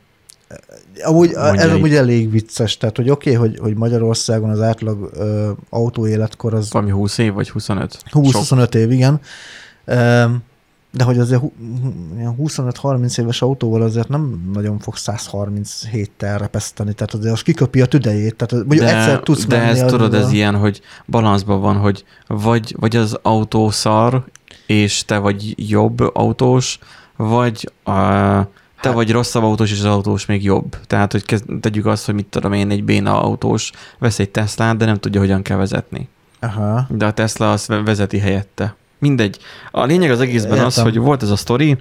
Amúgy, 1.02 1.30
Mondja 1.32 1.62
ez 1.62 1.68
itt. 1.70 1.74
amúgy 1.74 1.94
elég 1.94 2.30
vicces, 2.30 2.76
tehát 2.76 2.96
hogy 2.96 3.10
oké, 3.10 3.36
okay, 3.36 3.48
hogy, 3.48 3.58
hogy 3.58 3.76
Magyarországon 3.76 4.50
az 4.50 4.60
átlag 4.60 5.10
ö, 5.12 5.50
autóéletkor 5.70 6.54
az 6.54 6.72
valami 6.72 6.90
20 6.90 7.18
év, 7.18 7.32
vagy 7.32 7.50
25? 7.50 7.98
20-25 8.10 8.74
év, 8.74 8.90
igen. 8.90 9.20
Ö, 9.84 10.24
De 10.92 11.04
hogy 11.04 11.18
azért 11.18 11.40
hu- 11.40 11.52
hu- 11.82 11.94
ilyen 12.16 12.36
25-30 12.42 13.18
éves 13.18 13.42
autóval 13.42 13.82
azért 13.82 14.08
nem 14.08 14.50
nagyon 14.52 14.78
fog 14.78 14.94
137-tel 14.96 16.36
repeszteni, 16.38 16.92
tehát 16.92 17.14
azért 17.14 17.32
az 17.32 17.42
kiköpi 17.42 17.80
a 17.80 17.86
tüdejét, 17.86 18.36
tehát 18.36 18.64
mondjuk 18.66 18.88
de, 18.88 18.98
egyszer 18.98 19.20
tudsz 19.20 19.46
de 19.46 19.60
ez 19.62 19.80
tudod, 19.80 20.14
ez 20.14 20.32
ilyen, 20.32 20.56
hogy 20.56 20.80
balanszban 21.06 21.60
van, 21.60 21.76
hogy 21.76 22.04
vagy, 22.26 22.76
vagy 22.80 22.96
az 22.96 23.18
autó 23.22 23.70
szar, 23.70 24.24
és 24.66 25.04
te 25.04 25.18
vagy 25.18 25.68
jobb 25.70 26.00
autós, 26.00 26.78
vagy 27.16 27.72
a, 27.84 27.92
te 28.84 28.90
Hát- 28.90 28.98
vagy 28.98 29.12
rosszabb 29.12 29.42
autós, 29.42 29.70
és 29.70 29.78
az 29.78 29.84
autós 29.84 30.26
még 30.26 30.44
jobb. 30.44 30.76
Tehát, 30.86 31.12
hogy 31.12 31.24
kezd, 31.24 31.44
tegyük 31.60 31.86
azt, 31.86 32.04
hogy 32.06 32.14
mit 32.14 32.26
tudom 32.26 32.52
én, 32.52 32.70
egy 32.70 32.84
béna 32.84 33.22
autós 33.22 33.70
vesz 33.98 34.18
egy 34.18 34.30
Teslát, 34.30 34.76
de 34.76 34.84
nem 34.84 34.96
tudja, 34.98 35.20
hogyan 35.20 35.42
kell 35.42 35.56
vezetni. 35.56 36.08
Aha. 36.40 36.86
De 36.88 37.06
a 37.06 37.12
Tesla 37.12 37.52
azt 37.52 37.66
ve- 37.66 37.84
vezeti 37.86 38.18
helyette. 38.18 38.74
Mindegy. 38.98 39.38
A 39.70 39.84
lényeg 39.84 40.10
az 40.10 40.20
egészben 40.20 40.50
az, 40.52 40.56
Értem. 40.58 40.68
Értem. 40.68 40.84
hogy 40.84 40.98
volt 40.98 41.22
ez 41.22 41.30
a 41.30 41.36
sztori, 41.36 41.76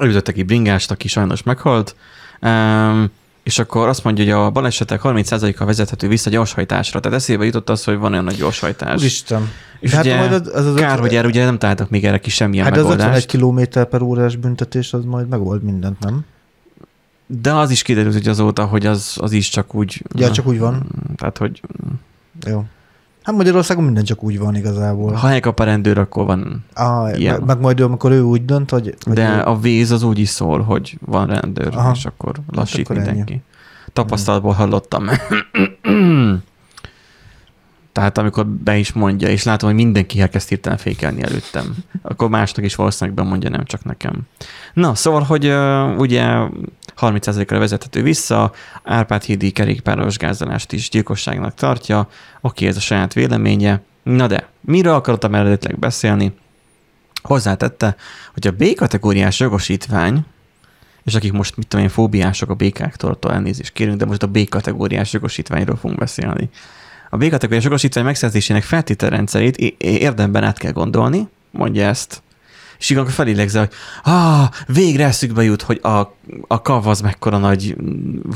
előzött 0.00 0.28
egy 0.28 0.46
bringást, 0.46 0.90
aki 0.90 1.08
sajnos 1.08 1.42
meghalt, 1.42 1.96
um, 2.40 3.10
és 3.48 3.58
akkor 3.58 3.88
azt 3.88 4.04
mondja, 4.04 4.24
hogy 4.24 4.32
a 4.32 4.50
balesetek 4.50 5.00
30%-a 5.04 5.64
vezethető 5.64 6.08
vissza 6.08 6.30
gyorshajtásra. 6.30 7.00
Tehát 7.00 7.18
eszébe 7.18 7.44
jutott 7.44 7.70
az, 7.70 7.84
hogy 7.84 7.96
van 7.98 8.12
olyan 8.12 8.24
nagy 8.24 8.36
gyorshajtás. 8.36 9.00
Úristen. 9.00 9.50
és 9.80 9.92
hát 9.92 10.04
ugye, 10.04 10.16
majd 10.18 10.32
az- 10.32 10.50
az 10.54 10.66
az 10.66 10.74
kár, 10.74 10.84
ötven- 10.84 10.98
hogy 10.98 11.14
erre 11.14 11.26
ugye 11.26 11.44
nem 11.44 11.58
találtak 11.58 11.90
még 11.90 12.04
erre 12.04 12.18
ki 12.18 12.30
semmilyen 12.30 12.64
Hát 12.64 12.76
az 12.76 12.84
51 12.84 12.98
megoldást. 12.98 13.26
km 13.76 13.80
per 13.90 14.02
órás 14.02 14.36
büntetés, 14.36 14.92
az 14.92 15.04
majd 15.04 15.28
megold 15.28 15.62
mindent, 15.62 15.98
nem? 16.00 16.24
De 17.26 17.52
az 17.52 17.70
is 17.70 17.82
kiderült, 17.82 18.14
hogy 18.14 18.28
azóta, 18.28 18.64
hogy 18.64 18.86
az, 18.86 19.16
az 19.20 19.32
is 19.32 19.48
csak 19.48 19.74
úgy... 19.74 20.02
Ja, 20.14 20.30
csak 20.30 20.46
úgy 20.46 20.58
van. 20.58 20.86
Tehát, 21.16 21.38
hogy 21.38 21.60
Jó. 22.46 22.64
Hát 23.28 23.36
Magyarországon 23.36 23.84
minden 23.84 24.04
csak 24.04 24.22
úgy 24.22 24.38
van 24.38 24.54
igazából. 24.54 25.12
ha 25.12 25.30
elkap 25.30 25.60
a 25.60 25.64
rendőr, 25.64 25.98
akkor 25.98 26.26
van. 26.26 26.64
Ah, 26.74 27.18
ilyen. 27.18 27.34
meg, 27.34 27.46
meg 27.46 27.60
majd 27.60 27.80
amikor 27.80 28.10
ő 28.10 28.22
úgy 28.22 28.44
dönt, 28.44 28.70
hogy... 28.70 28.94
hogy 29.04 29.14
De 29.14 29.36
ő, 29.36 29.42
a 29.42 29.58
víz 29.58 29.90
az 29.90 30.02
úgy 30.02 30.18
is 30.18 30.28
szól, 30.28 30.60
hogy 30.60 30.98
van 31.06 31.26
rendőr, 31.26 31.76
Aha. 31.76 31.92
és 31.94 32.04
akkor 32.04 32.32
lassít 32.50 32.84
akkor 32.84 32.96
ennyi. 32.96 33.06
mindenki. 33.06 33.42
Tapasztalatból 33.92 34.52
hallottam. 34.52 35.04
Tehát 37.98 38.18
amikor 38.18 38.46
be 38.46 38.76
is 38.76 38.92
mondja, 38.92 39.28
és 39.28 39.42
látom, 39.42 39.68
hogy 39.68 39.78
mindenki 39.78 40.20
elkezd 40.20 40.48
hirtelen 40.48 40.78
fékelni 40.78 41.22
előttem, 41.22 41.76
akkor 42.02 42.28
másnak 42.28 42.64
is 42.64 42.74
valószínűleg 42.74 43.18
bemondja, 43.18 43.50
nem 43.50 43.64
csak 43.64 43.84
nekem. 43.84 44.20
Na, 44.72 44.94
szóval, 44.94 45.22
hogy 45.22 45.46
uh, 45.46 45.98
ugye 45.98 46.24
30%-ra 47.00 47.58
vezethető 47.58 48.02
vissza, 48.02 48.52
Árpád 48.82 49.22
hídi 49.22 49.50
kerékpáros 49.50 50.16
gázolást 50.16 50.72
is 50.72 50.88
gyilkosságnak 50.88 51.54
tartja, 51.54 52.08
oké, 52.40 52.66
ez 52.66 52.76
a 52.76 52.80
saját 52.80 53.12
véleménye. 53.12 53.82
Na 54.02 54.26
de, 54.26 54.48
miről 54.60 54.94
akartam 54.94 55.34
eredetileg 55.34 55.78
beszélni? 55.78 56.34
Hozzátette, 57.22 57.96
hogy 58.32 58.46
a 58.46 58.52
B-kategóriás 58.52 59.40
jogosítvány, 59.40 60.24
és 61.04 61.14
akik 61.14 61.32
most, 61.32 61.56
mit 61.56 61.68
tudom 61.68 61.84
én, 61.84 61.90
fóbiások 61.90 62.50
a 62.50 62.54
békáktól, 62.54 63.18
elnézést 63.20 63.72
kérünk, 63.72 63.98
de 63.98 64.04
most 64.04 64.22
a 64.22 64.26
B-kategóriás 64.26 65.12
jogosítványról 65.12 65.76
fogunk 65.76 65.98
beszélni. 65.98 66.50
A 67.10 67.16
B-kategóriás 67.16 67.64
jogosítvány 67.64 68.04
megszerzésének 68.04 68.62
feltételrendszerét 68.62 69.56
érdemben 69.78 70.44
át 70.44 70.58
kell 70.58 70.72
gondolni, 70.72 71.28
mondja 71.50 71.86
ezt, 71.86 72.22
és 72.78 72.90
akkor 72.90 73.12
felélegzel, 73.12 73.64
hogy 73.64 74.12
ah, 74.12 74.48
végre 74.66 75.04
eszükbe 75.04 75.42
jut, 75.42 75.62
hogy 75.62 75.78
a, 75.82 76.14
a 76.46 76.62
kav 76.62 76.86
az 76.86 77.00
mekkora 77.00 77.38
nagy 77.38 77.76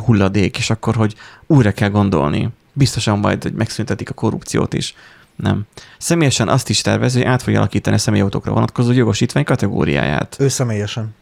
hulladék, 0.05 0.59
és 0.59 0.71
akkor, 0.71 0.95
hogy 0.95 1.15
újra 1.47 1.73
kell 1.73 1.89
gondolni. 1.89 2.49
Biztosan 2.73 3.19
majd, 3.19 3.43
hogy 3.43 3.53
megszüntetik 3.53 4.11
a 4.11 4.15
korrupciót 4.15 4.75
is. 4.75 4.95
Nem. 5.37 5.63
Személyesen 5.99 6.49
azt 6.49 6.69
is 6.69 6.81
tervezi, 6.81 7.19
hogy 7.19 7.27
át 7.27 7.43
fogja 7.43 7.59
alakítani 7.59 7.97
a 7.97 7.99
személyautókra 7.99 8.53
vonatkozó 8.53 8.93
jogosítvány 8.93 9.45
kategóriáját. 9.45 10.37
ő 10.39 10.49
személyesen. 10.49 11.15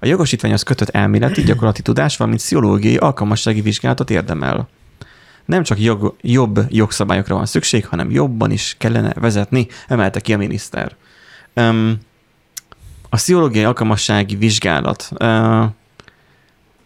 A 0.00 0.06
jogosítvány 0.06 0.52
az 0.52 0.62
kötött 0.62 0.88
elméleti, 0.88 1.42
gyakorlati 1.42 1.82
tudás, 1.82 2.16
valamint 2.16 2.42
pszichológiai 2.42 2.96
alkalmassági 2.96 3.60
vizsgálatot 3.60 4.10
érdemel. 4.10 4.68
Nem 5.50 5.62
csak 5.62 5.80
jog, 5.80 6.16
jobb 6.20 6.60
jogszabályokra 6.68 7.34
van 7.34 7.46
szükség, 7.46 7.86
hanem 7.86 8.10
jobban 8.10 8.50
is 8.50 8.74
kellene 8.78 9.12
vezetni, 9.12 9.66
emelte 9.88 10.20
ki 10.20 10.32
a 10.32 10.36
miniszter. 10.36 10.96
Um, 11.56 11.98
a 13.08 13.16
pszichológiai 13.16 13.64
alkalmassági 13.64 14.36
vizsgálat 14.36 15.08
uh, 15.18 15.64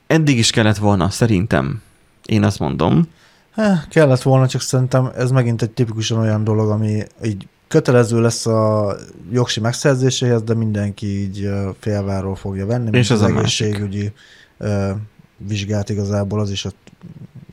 eddig 0.07 0.39
is 0.39 0.51
kellett 0.51 0.77
volna, 0.77 1.11
szerintem. 1.11 1.83
Én 2.25 2.45
azt 2.45 2.59
mondom. 2.59 3.09
Eh, 3.55 3.81
kellett 3.89 4.23
volna, 4.23 4.49
csak 4.49 4.61
szerintem 4.61 5.11
ez 5.17 5.31
megint 5.31 5.63
egy 5.63 5.71
tipikusan 5.71 6.19
olyan 6.19 6.45
dolog, 6.45 6.71
ami 6.71 7.03
így 7.25 7.49
kötelező 7.69 8.21
lesz 8.21 8.47
a 8.47 8.97
jogsi 9.33 9.61
megszerzéséhez, 9.61 10.43
de 10.43 10.55
mindenki 10.55 11.07
így 11.07 11.51
félváról 11.81 12.35
fogja 12.35 12.67
venni. 12.67 12.99
És 12.99 13.11
az 13.11 13.21
a 13.21 13.29
másik. 13.29 13.39
egészségügyi 13.39 14.13
ö, 14.59 14.91
vizsgát 15.37 15.89
igazából 15.89 16.41
az 16.41 16.51
is 16.51 16.65
ott 16.65 16.93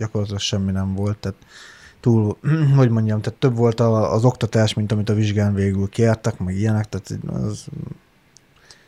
gyakorlatilag 0.01 0.41
semmi 0.41 0.71
nem 0.71 0.93
volt. 0.95 1.17
Tehát 1.17 1.37
túl, 1.99 2.37
hogy 2.77 2.89
mondjam, 2.89 3.21
tehát 3.21 3.39
több 3.39 3.55
volt 3.55 3.79
az 3.79 4.23
oktatás, 4.23 4.73
mint 4.73 4.91
amit 4.91 5.09
a 5.09 5.13
vizsgán 5.13 5.53
végül 5.53 5.89
kértek, 5.89 6.39
meg 6.39 6.55
ilyenek, 6.57 6.89
tehát 6.89 7.23
az, 7.27 7.65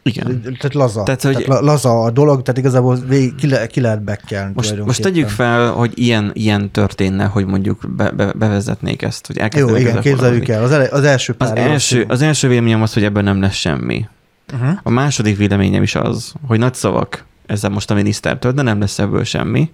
Igen. 0.04 0.42
tehát 0.42 0.74
laza. 0.74 1.04
Tehát, 1.04 1.22
hogy- 1.22 1.46
tehát 1.46 1.62
laza 1.62 2.02
a 2.02 2.12
dolog, 2.12 2.42
tehát 2.42 2.60
igazából 2.60 2.96
végig, 2.96 3.36
ki, 3.36 3.48
le, 3.48 3.68
ki 3.68 3.82
lehet 3.82 4.04
bekkelni 4.04 4.52
Most, 4.56 4.86
most 4.86 5.02
tegyük 5.02 5.30
fel, 5.30 5.72
hogy 5.72 5.92
ilyen, 5.96 6.32
ilyen 6.34 6.72
történne, 6.72 7.26
hogy 7.26 7.46
mondjuk 7.46 7.96
be, 7.96 8.12
be, 8.12 8.32
bevezetnék 8.32 9.02
ezt, 9.02 9.28
hogy 9.28 9.36
Jó, 9.36 9.42
elkezdenek 9.42 9.80
igen, 9.82 9.98
ezzel 9.98 10.02
képzeljük 10.02 10.48
el. 10.48 10.64
Az, 10.64 10.72
ele, 10.72 10.88
az 10.92 11.04
első 11.04 11.36
Az 11.38 11.48
pár 11.48 11.58
év 11.58 11.64
első, 11.64 12.06
az 12.08 12.22
első 12.22 12.48
véleményem 12.48 12.82
az, 12.82 12.94
hogy 12.94 13.04
ebben 13.04 13.24
nem 13.24 13.42
lesz 13.42 13.56
semmi. 13.56 14.06
Uh-huh. 14.54 14.78
A 14.84 14.90
második 14.90 15.38
véleményem 15.38 15.84
is 15.84 15.96
az, 15.96 16.34
hogy 16.48 16.60
nagy 16.60 16.74
szavak 16.74 17.26
ezzel 17.46 17.70
most 17.70 17.92
a 17.92 17.94
minisztertől, 17.94 18.52
de 18.52 18.62
nem 18.62 18.80
lesz 18.80 19.00
ebből 19.00 19.24
semmi. 19.24 19.72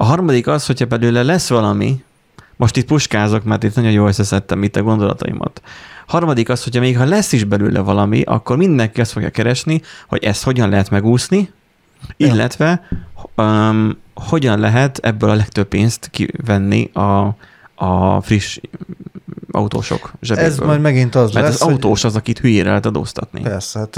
A 0.00 0.04
harmadik 0.04 0.46
az, 0.46 0.66
hogyha 0.66 0.84
belőle 0.86 1.22
lesz 1.22 1.48
valami, 1.48 2.02
most 2.56 2.76
itt 2.76 2.86
puskázok, 2.86 3.44
mert 3.44 3.62
itt 3.62 3.74
nagyon 3.74 3.90
jól 3.90 4.08
összeszedtem 4.08 4.62
itt 4.62 4.76
a 4.76 4.82
gondolataimat. 4.82 5.62
Harmadik 6.06 6.48
az, 6.48 6.64
hogyha 6.64 6.80
még 6.80 6.96
ha 6.96 7.04
lesz 7.04 7.32
is 7.32 7.44
belőle 7.44 7.80
valami, 7.80 8.22
akkor 8.22 8.56
mindenki 8.56 9.00
azt 9.00 9.12
fogja 9.12 9.30
keresni, 9.30 9.82
hogy 10.08 10.24
ezt 10.24 10.42
hogyan 10.42 10.68
lehet 10.68 10.90
megúszni, 10.90 11.50
Ja. 12.16 12.26
illetve 12.26 12.88
um, 13.36 13.96
hogyan 14.14 14.58
lehet 14.58 14.98
ebből 14.98 15.30
a 15.30 15.34
legtöbb 15.34 15.68
pénzt 15.68 16.08
kivenni 16.10 16.90
a, 16.92 17.34
a 17.74 18.20
friss 18.20 18.58
autósok 19.50 20.12
zsebéből. 20.20 20.50
Ez 20.50 20.58
majd 20.58 20.80
megint 20.80 21.14
az 21.14 21.32
Mert 21.32 21.46
lesz, 21.46 21.60
az 21.60 21.68
autós 21.68 22.04
az, 22.04 22.16
akit 22.16 22.38
hülyére 22.38 22.68
lehet 22.68 22.86
adóztatni. 22.86 23.40
Persze, 23.40 23.78
hát 23.78 23.96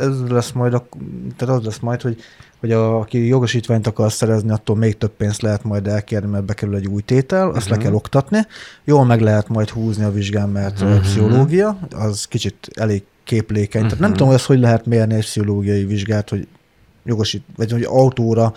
ez 0.00 0.20
lesz 0.28 0.52
majd, 0.52 0.74
a, 0.74 0.88
tehát 1.36 1.56
az 1.56 1.64
lesz 1.64 1.78
majd, 1.78 2.02
hogy, 2.02 2.22
hogy 2.60 2.72
a, 2.72 2.98
aki 2.98 3.26
jogosítványt 3.26 3.86
akar 3.86 4.12
szerezni, 4.12 4.50
attól 4.50 4.76
még 4.76 4.98
több 4.98 5.10
pénzt 5.16 5.42
lehet 5.42 5.64
majd 5.64 5.86
elkérni, 5.86 6.30
mert 6.30 6.44
bekerül 6.44 6.74
egy 6.76 6.86
új 6.86 7.02
tétel, 7.02 7.46
azt 7.48 7.56
uh-huh. 7.56 7.68
le 7.70 7.74
Mhm. 7.76 7.84
kell 7.84 7.94
oktatni. 7.94 8.38
Jól 8.84 9.04
meg 9.04 9.20
lehet 9.20 9.48
majd 9.48 9.68
húzni 9.68 10.04
a 10.04 10.10
vizsgán, 10.12 10.48
mert 10.48 10.80
Mhm. 10.80 10.88
uh-huh. 10.88 11.02
pszichológia, 11.02 11.78
az 11.90 12.24
kicsit 12.24 12.68
elég 12.74 13.02
képlékeny. 13.24 13.82
Uh-huh. 13.82 13.82
Tehát 13.82 13.98
nem 13.98 14.08
Mhm. 14.08 14.12
tudom, 14.12 14.26
hogy 14.26 14.36
ezt 14.36 14.46
hogy 14.46 14.58
lehet 14.58 14.86
mérni 14.86 15.14
egy 15.14 15.24
pszichológiai 15.24 15.84
vizsgát, 15.84 16.28
hogy 16.28 16.46
jogosít, 17.04 17.44
vagy 17.56 17.70
hogy 17.72 17.82
autóra 17.82 18.52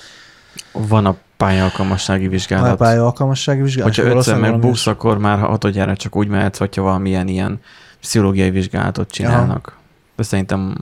Van 0.72 1.06
a 1.06 1.18
pályaalkalmassági 1.38 2.28
vizsgálat. 2.28 2.78
pálya 2.78 3.04
alkalmassági 3.06 3.62
vizsgát. 3.62 3.84
Hogyha 3.84 4.02
és 4.02 4.08
ötször 4.08 4.24
valószínűleg 4.24 4.52
megbúsz, 4.52 4.84
valami- 4.86 5.04
akkor 5.04 5.18
már 5.18 5.40
hatodjára 5.40 5.96
csak 5.96 6.16
úgy 6.16 6.28
mehetsz, 6.28 6.58
hogyha 6.58 6.82
valamilyen 6.82 7.28
ilyen 7.28 7.60
pszichológiai 8.00 8.50
vizsgálatot 8.50 9.12
csinálnak. 9.12 9.78
De 10.16 10.24
szerintem 10.24 10.76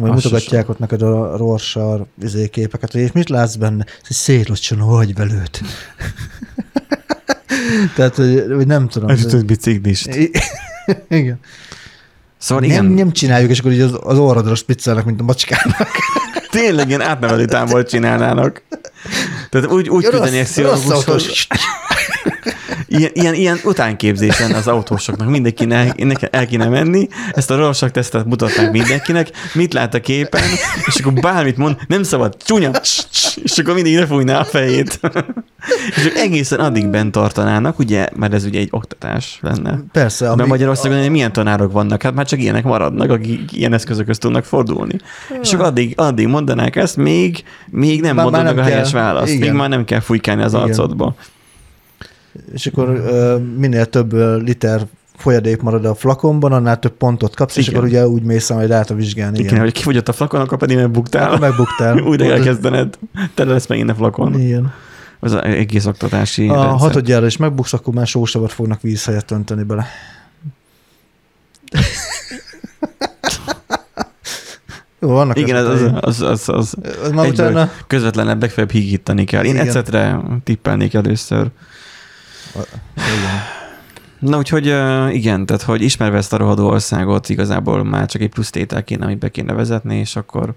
Majd 0.00 0.12
Azt 0.12 0.24
mutogatják 0.24 0.68
ott 0.68 0.78
neked 0.78 1.02
a 1.02 1.36
Rorschach 1.36 2.06
izé 2.22 2.48
képeket, 2.48 2.92
hogy 2.92 3.00
és 3.00 3.12
mit 3.12 3.28
látsz 3.28 3.54
benne? 3.54 3.84
Hogy 4.06 4.16
szétlocson 4.16 4.80
a 4.80 4.96
agyvelőt. 4.96 5.62
Tehát, 7.96 8.14
hogy, 8.14 8.44
hogy 8.54 8.66
nem 8.66 8.88
tudom. 8.88 9.08
ez 9.08 9.24
több 9.24 9.44
biciklist. 9.44 10.08
Igen. 11.08 11.40
Szóval 12.38 12.66
nem, 12.66 12.72
igen, 12.72 12.84
nem 12.84 13.12
csináljuk, 13.12 13.50
és 13.50 13.58
akkor 13.58 13.72
így 13.72 13.80
az, 13.80 13.98
az 14.02 14.18
orrodra 14.18 14.54
spiccelnek, 14.54 15.04
mint 15.04 15.20
a 15.20 15.24
macskának. 15.24 15.88
tényleg 16.50 16.88
ilyen 16.88 17.00
átnevelő 17.00 17.44
tábort 17.44 17.88
csinálnának. 17.88 18.62
Tehát 19.50 19.72
úgy, 19.72 19.88
úgy 19.88 20.04
küldenék 20.04 20.46
autós. 20.88 21.46
Ilyen, 22.90 23.10
ilyen, 23.14 23.34
ilyen 23.34 23.58
utánképzésen 23.64 24.52
az 24.52 24.66
autósoknak 24.68 25.28
mindenkinek 25.28 26.22
el, 26.22 26.28
el 26.30 26.46
kéne 26.46 26.68
menni, 26.68 27.08
ezt 27.32 27.50
a 27.50 27.56
Rorschach 27.56 27.92
tesztet 27.92 28.24
mutatnák 28.24 28.70
mindenkinek, 28.72 29.28
mit 29.54 29.72
lát 29.72 29.94
a 29.94 30.00
képen, 30.00 30.42
és 30.86 31.00
akkor 31.00 31.12
bármit 31.12 31.56
mond, 31.56 31.76
nem 31.86 32.02
szabad, 32.02 32.36
csúnya, 32.44 32.70
és 33.42 33.58
akkor 33.58 33.74
mindig 33.74 33.94
ne 33.96 34.06
fújná 34.06 34.38
a 34.38 34.44
fejét. 34.44 35.00
és 35.96 36.04
ők 36.06 36.16
egészen 36.16 36.60
addig 36.60 36.86
bent 36.86 37.12
tartanának, 37.12 37.78
ugye, 37.78 38.08
mert 38.16 38.34
ez 38.34 38.44
ugye 38.44 38.58
egy 38.58 38.68
oktatás 38.70 39.38
lenne. 39.42 39.78
Persze. 39.92 40.30
Ami, 40.30 40.46
Magyarországon 40.46 41.10
milyen 41.10 41.32
tanárok 41.32 41.72
vannak? 41.72 42.02
Hát 42.02 42.14
már 42.14 42.26
csak 42.26 42.40
ilyenek 42.40 42.64
maradnak, 42.64 43.10
akik 43.10 43.52
ilyen 43.52 43.72
eszközökhöz 43.72 44.18
tudnak 44.18 44.44
fordulni. 44.44 44.96
És 45.42 45.52
akkor 45.52 45.66
addig, 45.66 45.92
addig 45.96 46.26
mondanák 46.26 46.76
ezt, 46.76 46.96
még, 46.96 47.44
még 47.70 48.00
nem 48.00 48.14
Már- 48.14 48.24
mondod 48.24 48.44
már 48.44 48.54
meg 48.54 48.62
a 48.62 48.64
nem 48.64 48.72
helyes 48.72 48.90
kell. 48.90 49.02
választ. 49.02 49.32
Igen. 49.32 49.48
Még 49.48 49.58
már 49.58 49.68
nem 49.68 49.84
kell 49.84 50.00
fújkálni 50.00 50.42
az 50.42 50.52
Igen. 50.52 50.64
arcodba. 50.64 51.14
És 52.52 52.66
akkor 52.66 52.88
ö, 52.88 53.36
minél 53.56 53.86
több 53.86 54.12
liter 54.42 54.86
folyadék 55.16 55.62
marad 55.62 55.84
a 55.84 55.94
flakonban, 55.94 56.52
annál 56.52 56.78
több 56.78 56.92
pontot 56.92 57.36
kapsz, 57.36 57.56
és 57.56 57.66
Igen. 57.66 57.74
akkor 57.78 57.88
ugye 57.88 58.08
úgy 58.08 58.22
mész, 58.22 58.50
majd 58.50 58.68
lehet 58.68 58.90
a 58.90 58.94
vizsgálni. 58.94 59.38
Igen, 59.38 59.50
Igen, 59.50 59.62
hogy 59.64 59.72
kifogyott 59.72 60.08
a 60.08 60.12
flakon, 60.12 60.40
akkor 60.40 60.58
pedig 60.58 60.76
megbuktál. 60.76 61.26
Akkor 61.26 61.40
megbuktál. 61.40 61.98
Újra 62.08 62.26
kell 62.26 62.40
kezdened. 62.40 62.98
Tele 63.34 63.52
lesz 63.52 63.66
megint 63.66 63.90
a 63.90 63.94
flakon. 63.94 64.40
Igen. 64.40 64.72
Az 65.20 65.34
egész 65.34 65.86
oktatási 65.86 66.48
A 66.48 66.54
rendszer. 66.54 66.78
hatodjára 66.78 67.26
is 67.26 67.36
megbuksz, 67.36 67.72
akkor 67.72 67.94
már 67.94 68.06
sósavat 68.06 68.52
fognak 68.52 68.80
víz 68.80 69.04
helyett 69.04 69.30
önteni 69.30 69.62
bele. 69.62 69.86
Jó, 75.00 75.08
vannak 75.08 75.38
Igen, 75.38 75.66
az, 75.66 75.80
az, 75.80 75.92
az, 76.00 76.20
az, 76.20 76.48
az 76.48 76.74
Az 77.04 77.10
már 77.10 77.26
utána... 77.28 77.70
közvetlenebb, 77.86 78.40
legfeljebb 78.40 78.72
hígítani 78.72 79.24
kell. 79.24 79.44
Én 79.44 79.56
egyszerre 79.56 80.20
tippelnék 80.44 80.94
először. 80.94 81.46
Igen. 82.94 83.58
Na 84.18 84.36
úgyhogy 84.36 84.66
igen, 85.14 85.46
tehát 85.46 85.62
hogy 85.62 85.82
ismerve 85.82 86.16
ezt 86.16 86.32
a 86.32 86.36
rohadó 86.36 86.68
országot, 86.68 87.28
igazából 87.28 87.84
már 87.84 88.06
csak 88.06 88.22
egy 88.22 88.28
plusz 88.28 88.50
tétel 88.50 88.84
kéne, 88.84 89.04
amit 89.04 89.18
be 89.18 89.28
kéne 89.28 89.52
vezetni, 89.52 89.96
és 89.96 90.16
akkor 90.16 90.54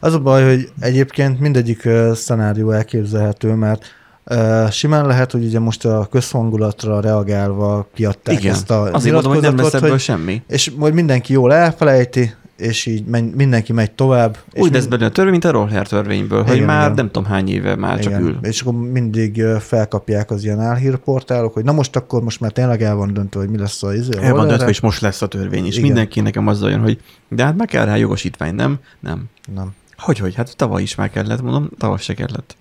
Az 0.00 0.14
a 0.14 0.18
baj, 0.18 0.44
hogy 0.44 0.68
egyébként 0.80 1.40
mindegyik 1.40 1.82
uh, 1.84 2.12
szenárió 2.12 2.70
elképzelhető, 2.70 3.54
mert 3.54 3.84
uh, 4.24 4.70
simán 4.70 5.06
lehet, 5.06 5.32
hogy 5.32 5.44
ugye 5.44 5.58
most 5.58 5.84
a 5.84 6.08
közhangulatra 6.10 7.00
reagálva 7.00 7.88
kiadták 7.94 8.40
igen, 8.40 8.54
ezt 8.54 8.70
a 8.70 8.92
azért 8.92 9.14
mondom, 9.14 9.32
hogy 9.32 9.42
nem 9.42 9.56
lesz 9.56 9.74
ebből 9.74 9.90
hogy, 9.90 10.00
semmi. 10.00 10.42
és 10.48 10.70
majd 10.70 10.94
mindenki 10.94 11.32
jól 11.32 11.54
elfelejti, 11.54 12.34
és 12.56 12.86
így 12.86 13.04
menj, 13.04 13.30
mindenki 13.34 13.72
megy 13.72 13.90
tovább. 13.90 14.36
és 14.52 14.60
Úgy 14.60 14.70
lesz 14.72 14.78
mind- 14.78 14.88
belőle 14.90 15.08
a 15.08 15.12
törvény, 15.12 15.32
mint 15.32 15.44
a 15.44 15.50
Roller 15.50 15.86
törvényből, 15.88 16.42
hogy 16.42 16.54
Igen, 16.54 16.66
már 16.66 16.82
igen. 16.82 16.94
nem 16.94 17.06
tudom 17.10 17.24
hány 17.24 17.48
éve 17.48 17.76
már 17.76 17.98
csak 17.98 18.12
igen, 18.12 18.22
ül. 18.24 18.38
És 18.42 18.60
akkor 18.60 18.74
mindig 18.74 19.42
felkapják 19.60 20.30
az 20.30 20.44
ilyen 20.44 20.60
álhírportálok, 20.60 21.52
hogy 21.52 21.64
na 21.64 21.72
most 21.72 21.96
akkor 21.96 22.22
most 22.22 22.40
már 22.40 22.50
tényleg 22.52 22.82
el 22.82 22.94
van 22.94 23.12
döntve, 23.12 23.40
hogy 23.40 23.48
mi 23.48 23.58
lesz 23.58 23.82
a 23.82 23.94
izé. 23.94 24.18
El 24.20 24.34
van 24.34 24.48
döntve, 24.48 24.68
és 24.68 24.80
most 24.80 25.00
lesz 25.00 25.22
a 25.22 25.26
törvény, 25.26 25.66
és 25.66 25.72
Igen. 25.72 25.86
mindenki 25.86 26.20
nekem 26.20 26.46
azzal 26.46 26.70
jön, 26.70 26.80
hogy 26.80 27.00
de 27.28 27.44
hát 27.44 27.56
meg 27.56 27.66
kell 27.66 27.84
rá 27.84 27.96
jogosítvány, 27.96 28.54
nem? 28.54 28.78
Nem. 29.00 29.24
Nem. 29.54 29.70
Hogy, 29.96 30.18
hogy? 30.18 30.34
Hát 30.34 30.56
tavaly 30.56 30.82
is 30.82 30.94
már 30.94 31.10
kellett, 31.10 31.42
mondom, 31.42 31.70
tavaly 31.78 31.98
se 32.00 32.14
kellett. 32.14 32.56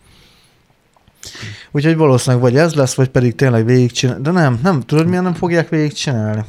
Úgyhogy 1.72 1.96
valószínűleg 1.98 2.44
vagy 2.44 2.58
ez 2.58 2.74
lesz, 2.74 2.94
vagy 2.96 3.10
pedig 3.10 3.36
tényleg 3.36 3.66
végigcsinálni. 3.66 4.22
De 4.24 4.32
nem, 4.32 4.60
nem, 4.64 4.82
tudod 4.82 5.08
milyen 5.08 5.24
nem 5.24 5.34
fogják 5.34 5.70
végigcsinálni? 5.70 6.44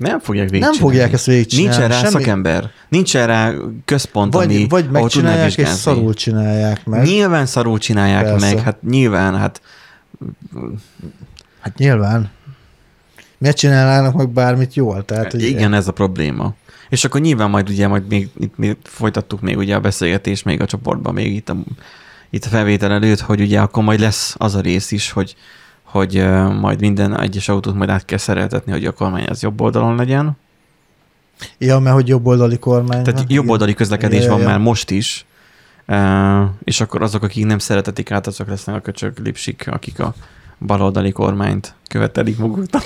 Nem 0.00 0.20
fogják 0.20 0.48
végig 0.48 0.64
Nem 0.64 0.74
fogják 0.74 1.12
ezt 1.12 1.26
végigcsinálni. 1.26 1.70
Nincsen 1.70 1.88
rá 1.90 1.96
semmi- 1.96 2.12
szakember, 2.12 2.70
nincsen 2.88 3.26
rá 3.26 3.52
központ, 3.84 4.34
ami, 4.34 4.66
Vagy, 4.68 4.68
vagy 4.68 4.96
ahol 4.96 5.08
tudnák 5.08 5.32
megcsinálják, 5.38 5.56
és 5.56 5.68
szarul 5.68 6.14
csinálják 6.14 6.84
meg. 6.84 7.02
Nyilván 7.02 7.46
szarul 7.46 7.78
csinálják 7.78 8.24
Persze. 8.24 8.54
meg, 8.54 8.64
hát 8.64 8.82
nyilván, 8.82 9.38
hát 9.38 9.60
Hát 11.60 11.76
nyilván. 11.76 12.30
Miért 13.38 13.56
csinálnának 13.56 14.14
meg 14.14 14.28
bármit 14.28 14.74
jól? 14.74 15.04
Tehát, 15.04 15.30
hogy 15.30 15.42
igen, 15.42 15.74
ez 15.74 15.88
a 15.88 15.92
probléma. 15.92 16.54
És 16.88 17.04
akkor 17.04 17.20
nyilván 17.20 17.50
majd 17.50 17.68
ugye 17.68 17.88
majd 17.88 18.06
még, 18.06 18.28
itt 18.38 18.56
még 18.56 18.76
folytattuk 18.82 19.40
még 19.40 19.56
ugye 19.56 19.74
a 19.74 19.80
beszélgetést 19.80 20.44
még 20.44 20.60
a 20.60 20.66
csoportban, 20.66 21.14
még 21.14 21.34
itt 21.34 21.48
a, 21.48 21.56
itt 22.30 22.44
a 22.44 22.48
felvétel 22.48 22.92
előtt, 22.92 23.20
hogy 23.20 23.40
ugye 23.40 23.60
akkor 23.60 23.82
majd 23.82 24.00
lesz 24.00 24.34
az 24.38 24.54
a 24.54 24.60
rész 24.60 24.90
is, 24.90 25.10
hogy, 25.10 25.34
hogy 25.90 26.26
majd 26.60 26.80
minden 26.80 27.20
egyes 27.20 27.48
autót 27.48 27.74
majd 27.74 27.90
át 27.90 28.04
kell 28.04 28.18
szereltetni, 28.18 28.72
hogy 28.72 28.84
a 28.86 28.92
kormány 28.92 29.26
az 29.28 29.42
jobb 29.42 29.60
oldalon 29.60 29.96
legyen. 29.96 30.36
Ja, 31.58 31.78
mert 31.78 31.94
hogy 31.94 32.08
jobboldali 32.08 32.58
kormány. 32.58 33.02
Tehát 33.02 33.18
van. 33.20 33.26
jobb 33.28 33.48
oldali 33.48 33.74
közlekedés 33.74 34.24
Ja, 34.24 34.30
van 34.30 34.40
ja. 34.40 34.46
már 34.46 34.58
most 34.58 34.90
is, 34.90 35.26
és 36.64 36.80
akkor 36.80 37.02
azok, 37.02 37.22
akik 37.22 37.46
nem 37.46 37.58
szeretetik 37.58 38.10
át, 38.10 38.26
azok 38.26 38.48
lesznek 38.48 38.76
a 38.76 38.80
köcsög 38.80 39.18
lipsik, 39.18 39.64
akik 39.70 40.00
a 40.00 40.14
baloldali 40.66 41.12
kormányt 41.12 41.74
követelik 41.88 42.38
maguknak. 42.38 42.82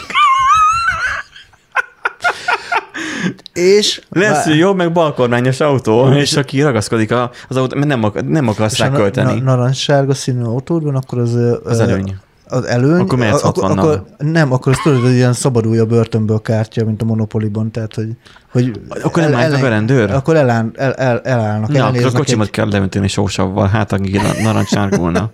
És 3.52 4.00
Lesz 4.08 4.44
Vá- 4.46 4.54
jobb, 4.56 4.76
meg 4.76 4.92
balkormányos 4.92 5.60
autó, 5.60 6.12
És- 6.12 6.36
aki 6.36 6.62
ragaszkodik 6.62 7.12
a, 7.12 7.30
az 7.48 7.56
autó, 7.56 7.76
mert 7.76 7.88
nem, 7.88 8.02
ak- 8.04 8.28
nem 8.28 8.48
akarsz 8.48 8.72
és 8.72 8.78
rá 8.78 8.88
a 8.88 9.10
na- 9.14 9.34
narancssárga 9.34 10.14
színű 10.14 10.42
autód 10.42 10.82
van, 10.82 10.96
akkor 10.96 11.18
az... 11.18 11.34
Az 11.64 11.80
előny. 11.80 12.16
Az 12.48 12.64
előny. 12.64 13.00
Akkor 13.00 13.18
mehetsz 13.18 13.44
a- 13.44 13.48
akkor, 13.48 13.70
60-nal. 13.70 13.78
akkor, 13.78 14.04
nem, 14.18 14.52
akkor 14.52 14.72
az 14.72 14.78
tudod, 14.82 15.00
hogy 15.02 15.12
ilyen 15.12 15.32
szabadulj 15.32 15.78
a 15.78 15.86
börtönből 15.86 16.40
kártya, 16.40 16.84
mint 16.84 17.02
a 17.02 17.04
Monopoly-ban, 17.04 17.70
tehát 17.70 17.94
hogy... 17.94 18.08
hogy 18.50 18.80
Akkor 19.02 19.22
nem 19.22 19.34
állnak 19.34 19.62
a 19.62 19.68
rendőr? 19.68 20.10
Akkor 20.10 20.36
eláll, 20.36 20.70
el, 20.74 20.92
el, 20.94 21.20
elállnak, 21.20 21.68
Na, 21.70 21.86
akkor 21.86 22.04
a 22.04 22.10
kocsimat 22.10 22.46
egy- 22.46 22.52
kell 22.52 22.68
leönteni 22.68 23.08
sósavval, 23.08 23.66
hát 23.68 23.92
aki 23.92 24.10
na- 24.10 24.42
narancsárgulna. 24.42 25.30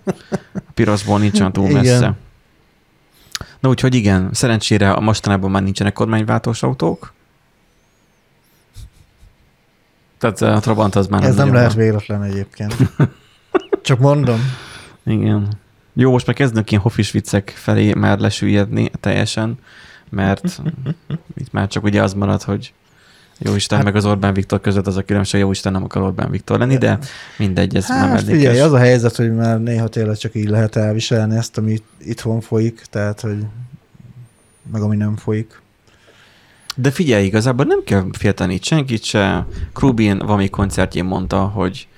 A 0.54 0.60
pirosból 0.74 1.18
nincsen 1.18 1.52
túl 1.52 1.68
Igen. 1.68 1.76
messze. 1.84 2.14
Na 3.60 3.68
úgyhogy 3.68 3.94
igen, 3.94 4.28
szerencsére 4.32 4.90
a 4.92 5.00
mostanában 5.00 5.50
már 5.50 5.62
nincsenek 5.62 5.92
kormányváltós 5.92 6.62
autók. 6.62 7.12
Tehát 10.18 10.40
a 10.42 10.58
Trabant 10.60 10.94
az 10.94 11.06
már 11.06 11.22
Ez 11.22 11.28
nem 11.28 11.36
nagyon 11.36 11.54
lehet 11.54 11.74
véletlen 11.74 12.22
egyébként. 12.22 12.74
Csak 13.82 13.98
mondom. 13.98 14.40
Igen. 15.04 15.48
Jó, 15.92 16.10
most 16.10 16.26
már 16.26 16.36
kezdnek 16.36 16.70
ilyen 16.70 16.82
hofis 16.82 17.10
viccek 17.10 17.52
felé 17.56 17.92
már 17.94 18.18
lesüllyedni 18.18 18.90
teljesen, 19.00 19.58
mert 20.08 20.62
itt 21.40 21.52
már 21.52 21.68
csak 21.68 21.84
ugye 21.84 22.02
az 22.02 22.14
marad, 22.14 22.42
hogy 22.42 22.72
jó 23.42 23.54
Isten 23.54 23.76
hát, 23.76 23.86
meg 23.86 23.96
az 23.96 24.04
Orbán 24.04 24.34
Viktor 24.34 24.60
között 24.60 24.86
az 24.86 24.96
a 24.96 25.02
különbség, 25.02 25.40
jó 25.40 25.50
Isten 25.50 25.72
nem 25.72 25.84
akar 25.84 26.02
Orbán 26.02 26.30
Viktor 26.30 26.58
lenni, 26.58 26.76
de 26.78 26.98
mindegy, 27.38 27.76
ez 27.76 27.88
nem 27.88 27.98
Hát 27.98 28.08
mellékes. 28.08 28.34
figyelj, 28.34 28.60
az 28.60 28.72
a 28.72 28.78
helyzet, 28.78 29.16
hogy 29.16 29.34
már 29.34 29.60
néha 29.60 29.88
tényleg 29.88 30.16
csak 30.16 30.34
így 30.34 30.48
lehet 30.48 30.76
elviselni 30.76 31.36
ezt, 31.36 31.58
ami 31.58 31.78
itthon 31.98 32.40
folyik, 32.40 32.82
tehát, 32.90 33.20
hogy 33.20 33.44
meg 34.72 34.82
ami 34.82 34.96
nem 34.96 35.16
folyik. 35.16 35.60
De 36.76 36.90
figyelj, 36.90 37.24
igazából 37.24 37.64
nem 37.64 37.82
kell 37.84 38.04
félteni 38.12 38.58
senkit 38.62 39.04
se. 39.04 39.46
Krubin 39.72 40.18
valami 40.18 40.48
koncertjén 40.48 41.04
mondta, 41.04 41.40
hogy, 41.40 41.88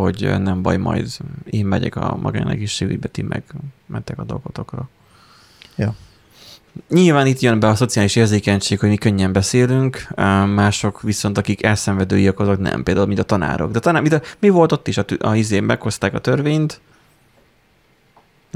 hogy 0.00 0.40
nem 0.42 0.62
baj, 0.62 0.76
majd 0.76 1.08
én 1.44 1.66
megyek 1.66 1.96
a 1.96 2.16
magánegészségügybe, 2.20 3.08
ti 3.08 3.22
meg 3.22 3.42
mentek 3.86 4.18
a 4.18 4.24
dolgotokra. 4.24 4.88
Ja. 5.76 5.94
Nyilván 6.88 7.26
itt 7.26 7.40
jön 7.40 7.60
be 7.60 7.68
a 7.68 7.74
szociális 7.74 8.16
érzékenység, 8.16 8.78
hogy 8.78 8.88
mi 8.88 8.96
könnyen 8.96 9.32
beszélünk, 9.32 10.08
mások 10.54 11.02
viszont, 11.02 11.38
akik 11.38 11.62
elszenvedőiek, 11.62 12.38
azok 12.38 12.58
nem, 12.58 12.82
például 12.82 13.06
mint 13.06 13.18
a 13.18 13.22
tanárok. 13.22 13.70
De 13.70 13.78
tanár, 13.78 14.02
mint 14.02 14.14
a, 14.14 14.20
mi 14.38 14.48
volt 14.48 14.72
ott 14.72 14.88
is, 14.88 14.98
a, 14.98 15.04
a 15.18 15.34
izén 15.34 15.62
meghozták 15.62 16.14
a 16.14 16.18
törvényt, 16.18 16.80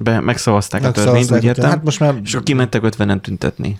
be, 0.02 0.20
megszavazták 0.20 0.84
a 0.84 0.90
törvényt, 0.90 1.32
úgy 1.32 1.44
értem, 1.44 1.70
Hát 1.70 1.84
most 1.84 2.00
már 2.00 2.14
és 2.24 2.32
akkor 2.32 2.46
kimentek 2.46 2.82
50 2.82 3.20
tüntetni. 3.20 3.78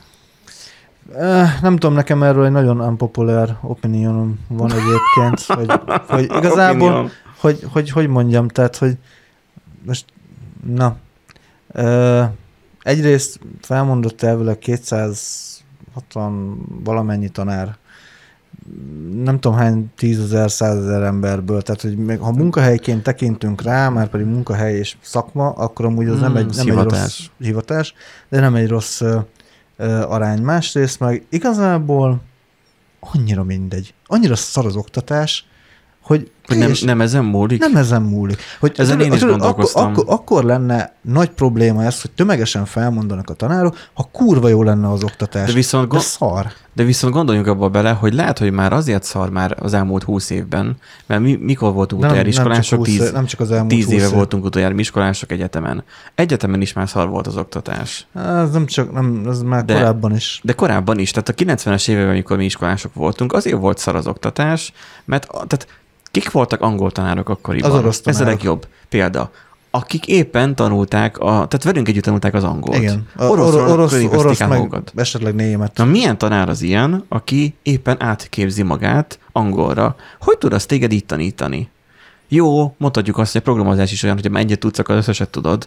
Nem 1.63 1.77
tudom, 1.77 1.95
nekem 1.95 2.23
erről 2.23 2.45
egy 2.45 2.51
nagyon 2.51 2.81
unpopular 2.81 3.59
opinionom 3.63 4.39
van 4.49 4.71
egyébként, 4.73 5.41
hogy, 5.47 5.81
hogy 6.07 6.25
igazából, 6.39 6.89
Opinion. 6.89 7.11
Hogy, 7.41 7.67
hogy, 7.73 7.91
hogy 7.91 8.09
mondjam, 8.09 8.49
tehát, 8.49 8.77
hogy 8.77 8.97
most, 9.87 10.05
na, 10.67 10.97
ö, 11.73 12.23
egyrészt 12.83 13.41
felmondott 13.61 14.23
elvileg 14.23 14.59
260 14.59 16.59
valamennyi 16.85 17.29
tanár, 17.29 17.77
nem 19.23 19.41
tudom 19.41 19.59
hány 19.59 19.91
tízezer, 19.97 20.51
százezer 20.51 21.03
emberből, 21.03 21.63
tehát 21.63 21.81
hogy 21.81 21.97
még, 21.97 22.19
ha 22.19 22.33
munkahelyként 22.33 23.03
tekintünk 23.03 23.63
rá, 23.63 23.89
már 23.89 24.09
pedig 24.09 24.27
munkahely 24.27 24.75
és 24.75 24.97
szakma, 25.01 25.51
akkor 25.51 25.85
amúgy 25.85 26.09
az 26.09 26.21
nem, 26.21 26.29
Hmm, 26.31 26.37
egy, 26.37 26.47
nem 26.47 26.59
egy 26.59 26.65
hivatás. 26.65 27.01
rossz 27.01 27.21
hivatás, 27.39 27.95
de 28.29 28.41
nem 28.41 28.55
egy 28.55 28.69
rossz 28.69 29.01
ö, 29.01 29.19
ö, 29.77 30.01
arány. 30.01 30.43
Másrészt 30.43 31.01
meg 31.01 31.27
igazából 31.29 32.21
annyira 33.01 33.45
mindegy, 33.45 33.95
annyira 34.07 34.37
szar 34.37 34.67
az 34.67 34.77
oktatás, 34.77 35.47
hogy 36.03 36.31
Hogy 36.51 36.59
nem, 36.59 36.73
nem 36.85 37.01
ezen 37.01 37.25
múlik? 37.25 37.61
nem 37.61 37.77
ezen 37.77 38.03
múlik. 38.03 38.39
Hogy 38.61 38.73
Ezen 38.77 39.01
én 39.01 39.13
is 39.13 39.21
gondolkoztam. 39.25 39.91
Akkor, 39.91 40.03
akkor, 40.03 40.15
akkor 40.15 40.45
lenne 40.45 40.93
nagy 41.03 41.31
probléma 41.31 41.85
ez, 41.85 42.01
hogy 42.01 42.11
tömegesen 42.11 42.65
felmondanak 42.65 43.31
a 43.31 43.35
tanárok, 43.35 43.77
ha 43.95 44.09
kurva 44.13 44.49
jó 44.49 44.63
lenne 44.63 44.91
az 44.91 45.03
oktatás. 45.03 45.47
De 45.47 45.53
viszont, 45.53 45.93
De 45.93 45.99
szar. 45.99 46.47
de 46.75 46.83
viszont 46.85 47.15
gondoljunk 47.15 47.47
abba 47.47 47.69
bele, 47.69 47.91
hogy 47.91 48.15
lehet, 48.15 48.39
hogy 48.39 48.53
már 48.53 48.73
azért 48.73 49.03
szar 49.03 49.31
már 49.31 49.57
az 49.61 49.75
elmúlt 49.75 50.03
húsz 50.03 50.31
évben, 50.31 50.77
mert 51.07 51.21
mi, 51.21 51.37
mikor 51.41 51.73
voltunk 51.73 52.01
De 52.03 52.07
utoljára 52.07 52.31
nem, 52.31 52.43
nem, 52.43 52.51
iskolások, 52.51 52.79
20, 52.79 52.89
tíz, 52.89 53.13
nem 53.13 53.25
csak 53.27 53.41
az 53.41 53.51
elmúlt 53.51 53.69
tíz 53.75 53.85
20 53.85 53.95
éve 53.95 54.07
év. 54.07 54.13
voltunk 54.13 54.45
utoljára 54.45 54.75
iskolások 54.79 55.33
egyetemen. 55.33 55.85
Egyetemen 56.15 56.61
is 56.61 56.73
már 56.73 56.89
szar 56.89 57.09
volt 57.09 57.27
az 57.27 57.37
oktatás. 57.37 58.07
Ez 58.15 58.51
nem 58.51 58.67
csak, 58.67 58.93
nem, 58.93 59.23
ez 59.29 59.43
már 59.43 59.65
De- 59.65 59.75
korábban 59.75 60.15
is. 60.15 60.41
De 60.45 60.53
korábban 60.53 60.99
is, 60.99 61.11
tehát 61.11 61.29
a 61.29 61.33
90-es 61.33 61.89
években, 61.89 62.11
amikor 62.11 62.37
mi 62.37 62.45
iskolások 62.45 62.95
voltunk, 62.95 63.33
azért 63.33 63.59
volt 63.59 63.79
szar 63.79 63.97
az 63.97 64.07
oktatás, 64.07 64.73
mert 65.05 65.27
tehát 65.31 65.67
kik 66.11 66.31
voltak 66.31 66.61
angol 66.61 66.91
tanárok 66.91 67.29
akkoriban? 67.29 67.71
Az 67.71 67.77
orosz 67.79 68.01
Ez 68.05 68.15
a 68.15 68.19
tanárok. 68.19 68.39
legjobb 68.39 68.67
példa. 68.89 69.31
Akik 69.73 70.07
éppen 70.07 70.55
tanulták, 70.55 71.19
a, 71.19 71.25
tehát 71.27 71.63
velünk 71.63 71.89
együtt 71.89 72.05
tanulták 72.05 72.35
az 72.35 72.45
angolt. 72.45 72.79
Igen. 72.79 73.09
A 73.17 73.25
orosz, 73.25 73.55
orosz, 73.55 73.91
környékezték 73.91 74.25
orosz 74.25 74.41
át 74.41 74.49
meg 74.49 74.59
magukat. 74.59 74.93
esetleg 74.97 75.35
német. 75.35 75.77
Na 75.77 75.85
milyen 75.85 76.19
tanár 76.19 76.49
az 76.49 76.63
ilyen, 76.63 77.05
aki 77.09 77.55
éppen 77.63 78.03
átképzi 78.03 78.63
magát 78.63 79.19
angolra? 79.33 79.97
Hogy 80.21 80.39
tud 80.39 80.53
azt 80.53 80.69
téged 80.69 80.93
így 80.93 81.05
tanítani? 81.05 81.69
Jó, 82.29 82.75
mondhatjuk 82.79 83.19
azt, 83.19 83.33
hogy 83.33 83.41
a 83.41 83.45
programozás 83.45 83.93
is 83.93 84.03
olyan, 84.03 84.17
hogy 84.23 84.37
egyet 84.37 84.59
tudsz, 84.59 84.79
akkor 84.79 84.95
az 84.95 85.01
összeset 85.01 85.29
tudod. 85.31 85.67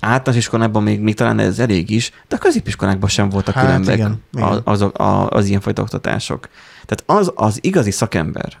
általános 0.00 0.44
iskolában 0.44 0.82
még, 0.82 1.00
még 1.00 1.14
talán 1.14 1.38
ez 1.38 1.58
elég 1.58 1.90
is, 1.90 2.10
de 2.28 2.36
a 2.36 2.38
középiskolákban 2.38 3.08
sem 3.08 3.28
voltak 3.28 3.54
Hát 3.54 3.64
különbek 3.64 3.94
igen, 3.96 4.22
igen. 4.32 4.46
a- 4.48 4.60
azok, 4.64 4.98
a, 4.98 5.28
az 5.28 5.46
ilyenfajta 5.46 5.82
oktatások. 5.82 6.48
Tehát 6.86 7.20
az, 7.20 7.32
az 7.34 7.58
igazi 7.60 7.90
szakember, 7.90 8.58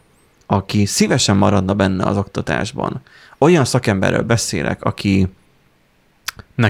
aki 0.52 0.86
szívesen 0.86 1.36
maradna 1.36 1.74
benne 1.74 2.04
az 2.04 2.16
oktatásban, 2.16 3.00
olyan 3.38 3.64
szakemberről 3.64 4.22
beszélek, 4.22 4.82
akinek 4.84 5.28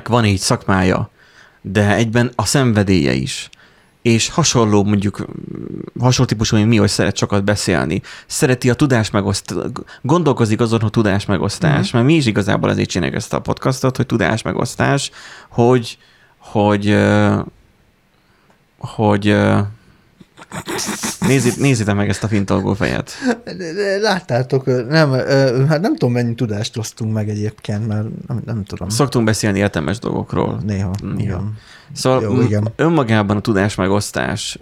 van 0.08 0.24
így 0.24 0.38
szakmája, 0.38 1.10
de 1.60 1.94
egyben 1.94 2.32
a 2.34 2.44
szenvedélye 2.44 3.12
is, 3.12 3.48
és 4.02 4.28
hasonló, 4.28 4.84
mondjuk 4.84 5.26
hasonló 6.00 6.30
típusú, 6.30 6.56
mint 6.56 6.68
mi, 6.68 6.76
hogy 6.76 6.88
szeret 6.88 7.16
sokat 7.16 7.44
beszélni, 7.44 8.02
szereti 8.26 8.70
a 8.70 8.74
tudás 8.74 9.10
megoszt, 9.10 9.54
gondolkozik 10.02 10.60
azon, 10.60 10.80
hogy 10.80 10.90
tudás 10.90 11.26
megosztás, 11.26 11.86
Mhm. 11.86 11.96
mert 11.96 12.06
mi 12.08 12.14
is 12.14 12.26
igazából 12.26 12.70
azért 12.70 12.88
csináljuk 12.88 13.16
ezt 13.16 13.32
a 13.32 13.40
podcastot, 13.40 13.96
hogy 13.96 14.06
tudás 14.06 14.42
megosztás, 14.42 15.10
hogy, 15.48 15.98
hogy, 16.38 16.96
hogy 18.78 19.28
ö, 19.28 19.58
nézzét, 21.20 21.56
nézzétek 21.56 21.94
meg 21.94 22.08
ezt 22.08 22.24
a 22.24 22.28
fintolgó 22.28 22.74
fejet. 22.74 23.12
Láttátok, 24.00 24.66
nem, 24.88 25.10
hát 25.68 25.80
nem 25.80 25.92
tudom, 25.96 26.12
mennyi 26.12 26.34
tudást 26.34 26.76
osztunk 26.76 27.12
meg 27.12 27.28
egyébként, 27.28 27.86
mert 27.86 28.06
nem, 28.28 28.42
nem 28.44 28.64
tudom. 28.64 28.88
Szoktunk 28.88 29.24
beszélni 29.24 29.58
értelmes 29.58 29.98
dolgokról. 29.98 30.60
Néha, 30.66 30.90
Néha. 31.02 31.18
igen. 31.18 31.58
Szóval 31.92 32.22
Jó, 32.22 32.40
igen. 32.40 32.68
önmagában 32.76 33.36
a 33.36 33.40
tudás 33.40 33.74
megosztás, 33.74 34.58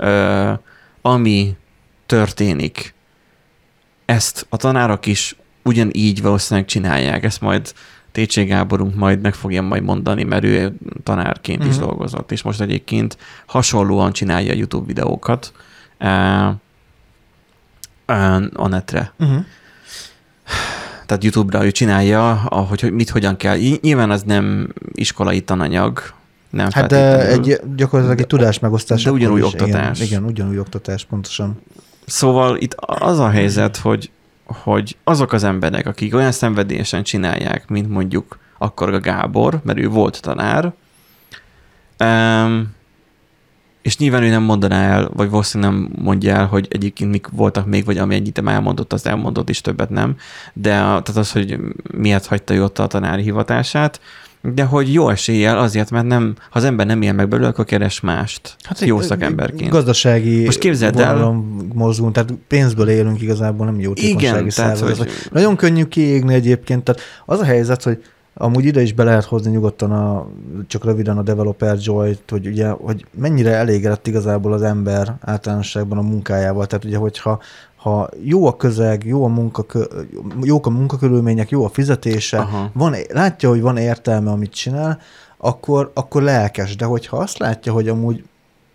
ami 1.02 1.56
történik, 2.06 2.94
ezt 4.04 4.46
a 4.48 4.56
tanárok 4.56 5.06
is 5.06 5.36
ugyanígy 5.64 6.22
valószínűleg 6.22 6.68
csinálják. 6.68 7.24
Ezt 7.24 7.40
majd 7.40 7.72
Técsé 8.12 8.44
Gáborunk 8.44 8.94
majd 8.94 9.20
meg 9.20 9.34
fogja 9.34 9.62
majd 9.62 9.82
mondani, 9.82 10.22
mert 10.24 10.44
ő 10.44 10.74
tanárként 11.02 11.64
is 11.64 11.74
Mhm. 11.76 11.84
dolgozott, 11.84 12.32
és 12.32 12.42
most 12.42 12.60
egyébként 12.60 13.16
hasonlóan 13.46 14.12
csinálja 14.12 14.52
a 14.52 14.56
YouTube 14.56 14.86
videókat 14.86 15.52
a 18.54 18.68
netre. 18.68 19.12
Uh-huh. 19.18 19.44
Tehát 21.06 21.24
YouTube-ra 21.24 21.64
ő 21.64 21.70
csinálja, 21.70 22.30
ahogy, 22.30 22.80
hogy 22.80 22.92
mit 22.92 23.10
hogyan 23.10 23.36
kell. 23.36 23.56
Ny- 23.56 23.80
Nyilván 23.80 24.10
az 24.10 24.22
nem 24.22 24.68
iskolai 24.92 25.40
tananyag, 25.40 26.02
nem 26.50 26.68
Hát 26.70 26.86
de 26.86 27.26
egy 27.28 27.60
gyakorlatilag 27.76 28.20
egy 28.20 28.26
tudásmegosztás. 28.26 29.02
de 29.02 29.10
ugyanúgy 29.10 29.38
is, 29.38 29.44
oktatás. 29.44 29.98
Igen, 30.00 30.08
igen, 30.08 30.24
ugyanúgy 30.24 30.56
oktatás, 30.56 31.04
pontosan. 31.04 31.60
Szóval 32.06 32.56
itt 32.56 32.74
az 32.74 33.18
a 33.18 33.28
helyzet, 33.30 33.76
hogy, 33.76 34.10
hogy 34.44 34.96
azok 35.04 35.32
az 35.32 35.44
emberek, 35.44 35.86
akik 35.86 36.14
olyan 36.14 36.32
szenvedélyesen 36.32 37.02
csinálják, 37.02 37.68
mint 37.68 37.88
mondjuk 37.88 38.38
akkor 38.58 38.94
a 38.94 39.00
Gábor, 39.00 39.60
mert 39.64 39.78
ő 39.78 39.88
volt 39.88 40.20
tanár, 40.22 40.72
um, 41.98 42.78
és 43.82 43.98
nyilván 43.98 44.22
ő 44.22 44.28
nem 44.28 44.42
mondaná 44.42 44.90
el, 44.92 45.10
vagy 45.14 45.30
valószínűleg 45.30 45.72
nem 45.72 45.90
mondja 45.98 46.34
el, 46.34 46.46
hogy 46.46 46.66
egyébként 46.70 47.10
mik 47.10 47.26
voltak 47.32 47.66
még, 47.66 47.84
vagy 47.84 47.98
ami 47.98 48.14
ennyit 48.14 48.42
elmondott, 48.46 48.92
azt 48.92 49.06
elmondott, 49.06 49.48
és 49.48 49.60
többet 49.60 49.90
nem. 49.90 50.16
De 50.52 50.70
a, 50.74 51.02
tehát 51.02 51.16
az, 51.16 51.32
hogy 51.32 51.58
miért 51.96 52.26
hagyta 52.26 52.54
ő 52.54 52.62
ott 52.62 52.78
a 52.78 52.86
tanári 52.86 53.22
hivatását, 53.22 54.00
de 54.42 54.64
hogy 54.64 54.92
jó 54.92 55.08
eséllyel 55.08 55.58
azért, 55.58 55.90
mert 55.90 56.06
nem, 56.06 56.34
ha 56.38 56.58
az 56.58 56.64
ember 56.64 56.86
nem 56.86 57.02
él 57.02 57.12
meg 57.12 57.28
belőle, 57.28 57.48
akkor 57.48 57.64
keres 57.64 58.00
mást. 58.00 58.56
Hát 58.62 58.80
jó 58.80 58.98
egy- 59.00 59.06
szakemberként. 59.06 59.70
Gazdasági 59.70 60.44
Most 60.44 60.58
képzeld 60.58 61.00
el- 61.00 61.44
mozgunk, 61.74 62.12
tehát 62.12 62.32
pénzből 62.48 62.88
élünk 62.88 63.22
igazából, 63.22 63.66
nem 63.66 63.80
jó 63.80 63.92
Igen, 63.94 64.48
tehát, 64.48 64.78
hogy 64.78 65.10
Nagyon 65.32 65.56
könnyű 65.56 65.84
kiégni 65.84 66.34
egyébként, 66.34 66.84
tehát 66.84 67.02
az 67.26 67.40
a 67.40 67.44
helyzet, 67.44 67.82
hogy 67.82 68.02
amúgy 68.42 68.64
ide 68.64 68.82
is 68.82 68.92
be 68.92 69.04
lehet 69.04 69.24
hozni 69.24 69.50
nyugodtan 69.50 69.92
a, 69.92 70.26
csak 70.66 70.84
röviden 70.84 71.18
a 71.18 71.22
developer 71.22 71.76
joy 71.80 72.18
hogy 72.28 72.46
ugye, 72.46 72.68
hogy 72.68 73.06
mennyire 73.10 73.50
elégedett 73.50 74.06
igazából 74.06 74.52
az 74.52 74.62
ember 74.62 75.16
általánosságban 75.20 75.98
a 75.98 76.02
munkájával. 76.02 76.66
Tehát 76.66 76.84
ugye, 76.84 76.96
hogyha 76.96 77.40
ha 77.76 78.08
jó 78.22 78.46
a 78.46 78.56
közeg, 78.56 79.04
jó 79.04 79.24
a 79.24 79.28
munkakö, 79.28 79.84
jók 80.42 80.66
a 80.66 80.70
munkakörülmények, 80.70 81.50
jó 81.50 81.64
a 81.64 81.68
fizetése, 81.68 82.38
Aha. 82.38 82.70
van, 82.72 82.94
látja, 83.08 83.48
hogy 83.48 83.60
van 83.60 83.76
értelme, 83.76 84.30
amit 84.30 84.52
csinál, 84.52 84.98
akkor, 85.36 85.90
akkor 85.94 86.22
lelkes. 86.22 86.76
De 86.76 86.84
hogyha 86.84 87.16
azt 87.16 87.38
látja, 87.38 87.72
hogy 87.72 87.88
amúgy 87.88 88.24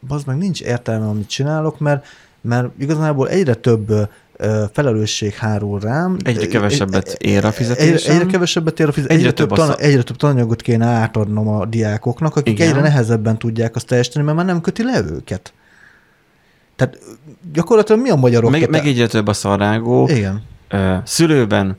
az 0.08 0.23
meg 0.23 0.38
nincs 0.38 0.62
értelme, 0.62 1.08
amit 1.08 1.30
csinálok, 1.30 1.80
mert, 1.80 2.06
mert 2.41 2.67
igazából 2.78 3.30
egyre 3.30 3.54
több 3.54 4.10
felelősség 4.74 5.34
hárul 5.34 5.80
rám. 5.80 6.17
Egyre 6.24 6.48
kevesebbet 6.48 7.15
ér 7.19 7.45
a 7.45 7.52
fizetésem. 7.52 8.15
egyre 8.15 8.26
kevesebbet 8.26 8.80
ér 8.80 8.88
a 8.88 8.91
fizetés. 8.91 9.15
Egyre 9.17 9.30
Egyre, 9.30 9.45
több 9.45 9.48
több 9.48 9.67
tan, 9.67 9.76
egyre 9.78 10.04
több 10.04 10.15
tananyagot 10.17 10.62
kéne 10.62 10.86
átadnom 10.86 11.48
a 11.48 11.65
diákoknak, 11.65 12.36
akik 12.36 12.54
Igen. 12.54 12.67
egyre 12.67 12.82
nehezebben 12.82 13.38
tudják 13.38 13.76
azt 13.76 13.88
teljesíteni, 13.88 14.26
mert 14.26 14.38
már 14.38 14.45
nem 14.45 14.62
köti 14.62 14.84
le 14.84 15.02
őket. 15.12 15.54
Tehát 16.76 16.98
gyakorlatilag 17.54 18.02
mi 18.02 18.10
a 18.10 18.15
magyar 18.15 18.43
Meg, 18.43 18.69
meg 18.69 18.88
egyre 18.88 19.08
több 19.08 19.28
a 19.28 19.34
szarágó, 19.34 20.08
Igen. 20.08 20.41
szülőben, 21.04 21.78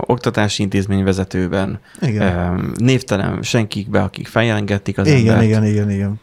oktatási 0.00 0.62
intézmény 0.62 1.04
vezetőben, 1.04 1.80
Igen. 2.00 2.74
névtelen 2.76 3.42
senkikbe, 3.42 4.02
akik 4.02 4.26
feljelengették 4.26 4.98
az 4.98 5.06
igen, 5.06 5.20
embert. 5.20 5.42
igen, 5.42 5.64
igen, 5.64 5.90
igen. 5.90 6.20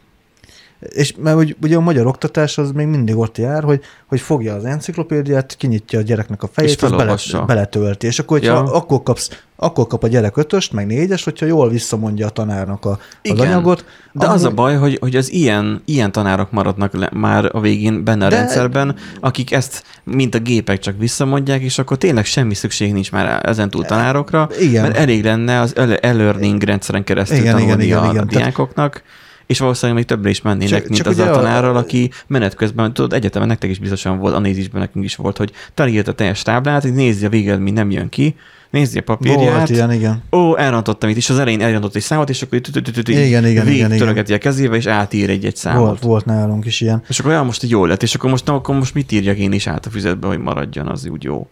És 0.79 1.13
mert 1.17 1.35
hogy 1.35 1.55
ugye 1.61 1.75
a 1.75 1.79
magyar 1.79 2.07
oktatás 2.07 2.57
az 2.57 2.71
még 2.71 2.88
mindig 2.88 3.17
ott 3.17 3.38
jár, 3.38 3.63
hogy, 3.63 3.81
hogy 4.05 4.21
fogja 4.21 4.53
az 4.55 4.65
enciklopédiát, 4.65 5.55
kinyitja 5.57 5.99
a 5.99 6.01
gyereknek 6.01 6.43
a 6.43 6.49
fejét, 6.51 6.69
És 6.83 6.89
bele, 6.89 7.15
beletölti. 7.45 8.07
És 8.07 8.19
akkor, 8.19 8.39
hogyha 8.39 8.53
Ja. 8.55 8.63
akkor, 8.73 9.03
kapsz, 9.03 9.29
akkor 9.55 9.88
kap 9.88 10.03
a 10.03 10.07
gyerek 10.07 10.38
ötöst, 10.38 10.73
meg 10.73 10.85
négyes, 10.85 11.23
hogyha 11.23 11.45
jól 11.45 11.69
visszamondja 11.69 12.25
a 12.25 12.29
tanárnak 12.29 12.85
a, 12.85 12.89
az 12.89 12.97
Igen. 13.21 13.47
anyagot. 13.47 13.85
De 14.11 14.27
az 14.27 14.41
a 14.41 14.45
amúgy- 14.45 14.55
baj, 14.57 14.75
hogy, 14.75 14.97
hogy 15.01 15.15
az 15.15 15.31
ilyen, 15.31 15.81
ilyen 15.85 16.11
tanárok 16.11 16.51
maradnak 16.51 16.93
le, 16.93 17.09
már 17.13 17.49
a 17.51 17.59
végén 17.59 18.03
benne 18.03 18.25
a 18.25 18.29
De- 18.29 18.35
rendszerben, 18.35 18.95
akik 19.19 19.51
ezt, 19.51 19.83
mint 20.03 20.35
a 20.35 20.39
gépek 20.39 20.79
csak 20.79 20.95
visszamondják, 20.97 21.61
és 21.61 21.77
akkor 21.79 21.97
tényleg 21.97 22.25
semmi 22.25 22.53
szükség 22.53 22.93
nincs 22.93 23.11
már 23.11 23.45
ezen 23.47 23.69
túl 23.69 23.85
tanárokra, 23.85 24.49
Igen. 24.59 24.81
mert 24.83 24.97
elég 24.97 25.23
lenne 25.23 25.59
az 25.59 25.75
ele- 25.75 26.05
e-learning 26.05 26.61
rendszeren 26.63 27.03
keresztül 27.03 27.38
Igen, 27.38 27.53
tanulni 27.55 27.83
igen, 27.83 27.85
igen, 27.85 28.09
a, 28.09 28.11
igen. 28.11 28.23
a 28.23 28.25
diákoknak, 28.25 29.03
és 29.45 29.60
valószínűleg 29.60 29.97
még 29.97 30.08
többre 30.08 30.29
is 30.29 30.41
mennének, 30.41 30.69
Csak- 30.69 30.84
mint 30.84 30.95
csak 30.95 31.08
az 31.08 31.19
a 31.19 31.31
tanárral, 31.31 31.75
aki 31.75 32.12
menet 32.27 32.55
közben, 32.55 32.93
tudod, 32.93 33.13
egyetemen 33.13 33.47
nektek 33.47 33.69
is 33.69 33.79
biztosan 33.79 34.19
volt, 34.19 34.36
a 34.36 34.39
nézisben 34.39 34.81
nekünk 34.81 35.05
is 35.05 35.15
volt, 35.15 35.38
hogy 35.38 35.51
tanírta 35.73 36.12
a 36.12 36.13
teljes 36.13 36.41
táblát, 36.41 36.81
hogy 36.81 36.93
nézi 36.93 37.25
a 37.25 37.29
végeredmény 37.29 37.73
nem 37.73 37.91
jön 37.91 38.10
ki, 38.10 38.36
nézi 38.69 38.97
a 38.97 39.01
papírját, 39.01 39.58
Volt 39.58 39.69
ilyen, 39.69 39.91
igen. 39.91 40.23
ó, 40.31 40.58
elrontottam 40.58 41.10
itt, 41.10 41.15
és 41.15 41.29
az 41.29 41.39
elején 41.39 41.62
elrontott 41.62 41.95
egy 41.95 42.01
számot, 42.01 42.29
és 42.29 42.41
akkor 42.41 42.62
Igen, 43.05 43.23
igen, 43.23 43.45
igen, 43.45 43.65
végigtörögeti 43.65 44.34
a 44.34 44.38
kezébe, 44.38 44.75
és 44.75 44.86
átír 44.86 45.29
egy-egy 45.29 45.55
számot. 45.55 45.86
Volt, 45.86 46.01
volt 46.01 46.25
nálunk 46.25 46.65
is 46.65 46.81
ilyen. 46.81 47.03
És 47.08 47.19
akkor 47.19 47.31
olyan 47.31 47.45
most 47.45 47.63
jó 47.63 47.86
lett, 47.86 48.03
és 48.03 48.15
akkor 48.15 48.29
most, 48.29 48.45
na, 48.45 48.53
akkor 48.53 48.75
most 48.75 48.93
mit 48.93 49.12
írjak 49.12 49.38
én 49.38 49.51
is 49.51 49.67
át 49.67 49.86
a 49.86 49.89
füzetbe, 49.89 50.27
hogy 50.27 50.39
maradjon, 50.39 50.88
az 50.88 51.08
úgy 51.08 51.23
jó. 51.23 51.49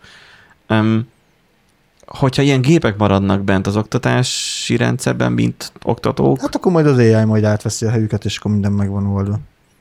Um, 0.69 1.07
hogyha 2.05 2.41
ilyen 2.41 2.61
gépek 2.61 2.97
maradnak 2.97 3.41
bent 3.41 3.67
az 3.67 3.75
oktatási 3.75 4.77
rendszerben, 4.77 5.31
mint 5.31 5.71
oktatók, 5.83 6.41
Hát 6.41 6.55
akkor 6.55 6.71
majd 6.71 6.87
az 6.87 6.97
AI 6.97 7.23
majd 7.23 7.43
átveszi 7.43 7.85
a 7.85 7.89
helyüket, 7.89 8.25
és 8.25 8.37
akkor 8.37 8.51
minden 8.51 8.71
megvan 8.71 9.05
oldva. 9.05 9.39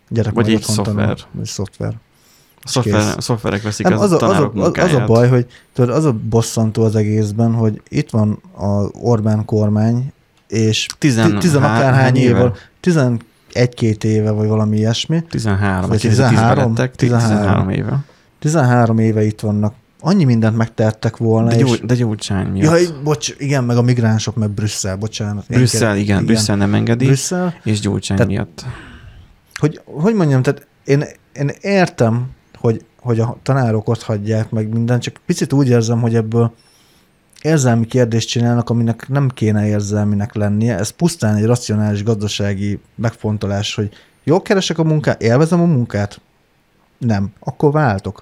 Gyerek 0.08 0.32
Vagy 0.32 0.52
egy 0.52 0.62
szoftver. 0.62 1.18
Vagy 1.32 1.46
szoftver. 1.46 1.94
a 2.64 2.68
szoftver, 2.68 3.14
a 3.16 3.20
szoftverek 3.20 3.62
veszik 3.62 3.88
Nem, 3.88 3.98
az, 3.98 4.12
az, 4.12 4.22
a, 4.22 4.28
az, 4.28 4.38
a, 4.38 4.82
az, 4.82 4.92
a 4.94 5.04
baj, 5.06 5.28
hogy 5.28 5.46
tudod, 5.72 5.96
az 5.96 6.04
a 6.04 6.12
bosszantó 6.12 6.82
az 6.84 6.96
egészben, 6.96 7.52
hogy 7.52 7.82
itt 7.88 8.10
van 8.10 8.42
az 8.54 8.90
Orbán 9.00 9.44
kormány, 9.44 10.12
és 10.48 10.86
Tizen- 10.98 11.38
tizenakárhány 11.38 12.02
hány 12.02 12.16
éve, 12.16 12.38
éve? 12.38 12.52
tizen-egy-két 12.80 14.04
éve, 14.04 14.30
vagy 14.30 14.48
valami 14.48 14.78
iesmi, 14.78 15.22
13, 15.28 15.80
vagy 15.80 15.88
Vagy 15.88 16.00
13, 16.00 16.34
13, 16.34 16.74
lettek, 16.74 16.94
13. 16.94 17.36
13 17.36 17.68
éve. 17.70 18.04
13 18.38 18.98
éve 18.98 19.24
itt 19.24 19.40
vannak. 19.40 19.74
Annyi 20.04 20.24
mindent 20.24 20.56
megtehettek 20.56 21.16
volna, 21.16 21.48
De, 21.48 21.56
és... 21.58 21.62
gyó, 21.64 21.86
de 21.86 21.94
gyógycsány 21.94 22.46
miatt. 22.46 22.64
Jaj, 22.70 22.86
bocs, 23.04 23.34
igen, 23.38 23.64
meg 23.64 23.76
a 23.76 23.82
migránsok, 23.82 24.36
meg 24.36 24.50
Brüsszel, 24.50 24.96
bocsánat. 24.96 25.44
Brüsszel, 25.48 25.78
kérem- 25.80 25.96
igen, 25.96 26.24
Brüsszel 26.24 26.56
nem 26.56 26.74
engedi, 26.74 27.04
Brüsszel, 27.04 27.54
és 27.64 27.80
gyógycsány 27.80 28.16
Tehát- 28.16 28.32
miatt. 28.32 28.64
hogy, 29.58 29.80
hogy 29.84 30.14
mondjam, 30.14 30.42
tehát 30.42 30.66
én, 30.84 31.04
én 31.32 31.50
értem, 31.60 32.30
hogy, 32.54 32.84
hogy 33.00 33.20
a 33.20 33.38
tanárok 33.42 33.88
ott 33.88 34.02
hagyják 34.02 34.50
meg 34.50 34.68
minden, 34.68 35.00
csak 35.00 35.20
picit 35.26 35.52
úgy 35.52 35.68
érzem, 35.68 36.00
hogy 36.00 36.14
ebből 36.14 36.54
érzelmi 37.42 37.86
kérdést 37.86 38.28
csinálnak, 38.28 38.70
aminek 38.70 39.08
nem 39.08 39.28
kéne 39.28 39.66
érzelminek 39.66 40.34
lennie. 40.34 40.78
Ez 40.78 40.90
pusztán 40.90 41.34
egy 41.36 41.44
racionális 41.44 42.02
gazdasági 42.04 42.78
megfontolás, 42.94 43.74
hogy 43.74 43.88
jól 44.24 44.42
keresek 44.42 44.78
a 44.78 44.84
munkát, 44.84 45.22
élvezem 45.22 45.60
a 45.60 45.64
munkát? 45.64 46.20
Nem. 46.98 47.32
Akkor 47.40 47.72
váltok. 47.72 48.20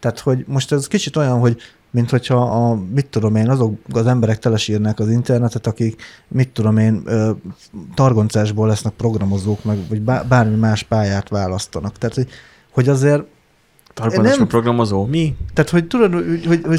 Tehát, 0.00 0.18
hogy 0.18 0.44
most 0.46 0.72
ez 0.72 0.86
kicsit 0.86 1.16
olyan, 1.16 1.38
hogy 1.38 1.56
mint 1.90 2.10
hogyha 2.10 2.36
a, 2.36 2.78
mit 2.94 3.06
tudom 3.06 3.36
én, 3.36 3.50
azok 3.50 3.78
az 3.92 4.06
emberek 4.06 4.38
telesírnák 4.38 4.98
az 4.98 5.10
internetet, 5.10 5.66
akik, 5.66 6.02
mit 6.28 6.48
tudom 6.48 6.76
én, 6.76 7.02
targoncásból 7.94 8.68
lesznek 8.68 8.92
programozók, 8.92 9.64
meg, 9.64 9.78
vagy 9.88 10.00
bá- 10.00 10.26
bármi 10.26 10.56
más 10.56 10.82
pályát 10.82 11.28
választanak. 11.28 11.98
Tehát, 11.98 12.14
hogy, 12.14 12.28
hogy 12.70 12.88
azért 12.88 13.22
Targonásos 13.94 14.38
nem- 14.38 14.46
programozó, 14.46 15.06
mi? 15.06 15.36
tehát, 15.54 15.70
hogy 15.70 15.86
tudod, 15.86 16.12
hogy, 16.12 16.46
hogy, 16.46 16.60
hogy 16.66 16.78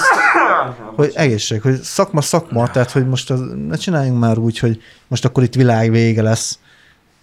hogy 0.96 1.12
egészség, 1.14 1.62
hogy 1.62 1.82
szakma 1.82 2.22
szakma, 2.22 2.72
tehát 2.72 2.92
hogy 2.92 3.08
most 3.08 3.32
az, 3.32 3.42
ne 3.68 3.76
csináljunk 3.76 4.20
már 4.20 4.38
úgy, 4.38 4.60
hogy 4.60 4.82
most 5.08 5.26
akkor 5.26 5.44
itt 5.44 5.56
világ 5.56 5.92
vége 5.92 6.22
lesz. 6.22 6.60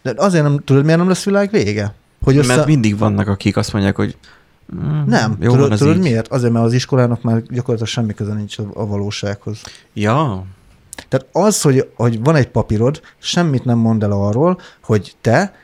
De 0.03 0.13
azért 0.17 0.43
nem, 0.43 0.59
tudod, 0.65 0.85
miért 0.85 0.99
nem 0.99 1.09
lesz 1.09 1.25
világ 1.25 1.51
vége? 1.51 1.95
Hogy 2.23 2.37
össze... 2.37 2.55
Mert 2.55 2.67
mindig 2.67 2.99
vannak, 2.99 3.29
akik 3.29 3.57
azt 3.57 3.73
mondják, 3.73 3.97
hogy 3.97 4.17
mm, 4.75 5.03
nem, 5.07 5.37
jó 5.41 5.51
tudod, 5.51 5.69
van 5.69 5.79
tudod 5.79 5.97
így. 5.97 6.03
miért? 6.03 6.29
Azért, 6.29 6.53
mert 6.53 6.65
az 6.65 6.73
iskolának 6.73 7.23
már 7.23 7.43
gyakorlatilag 7.43 7.87
semmi 7.87 8.15
köze 8.15 8.33
nincs 8.33 8.59
a, 8.59 8.87
valósághoz. 8.87 9.63
Ja. 9.95 10.45
Tehát 11.09 11.27
az, 11.33 11.63
hogy, 11.63 11.91
hogy 11.97 12.23
van 12.23 12.35
egy 12.35 12.49
papírod, 12.49 13.01
semmit 13.19 13.65
nem 13.65 13.79
mond 13.79 14.03
el 14.03 14.13
arról, 14.13 14.61
hogy 14.83 15.17
te 15.21 15.55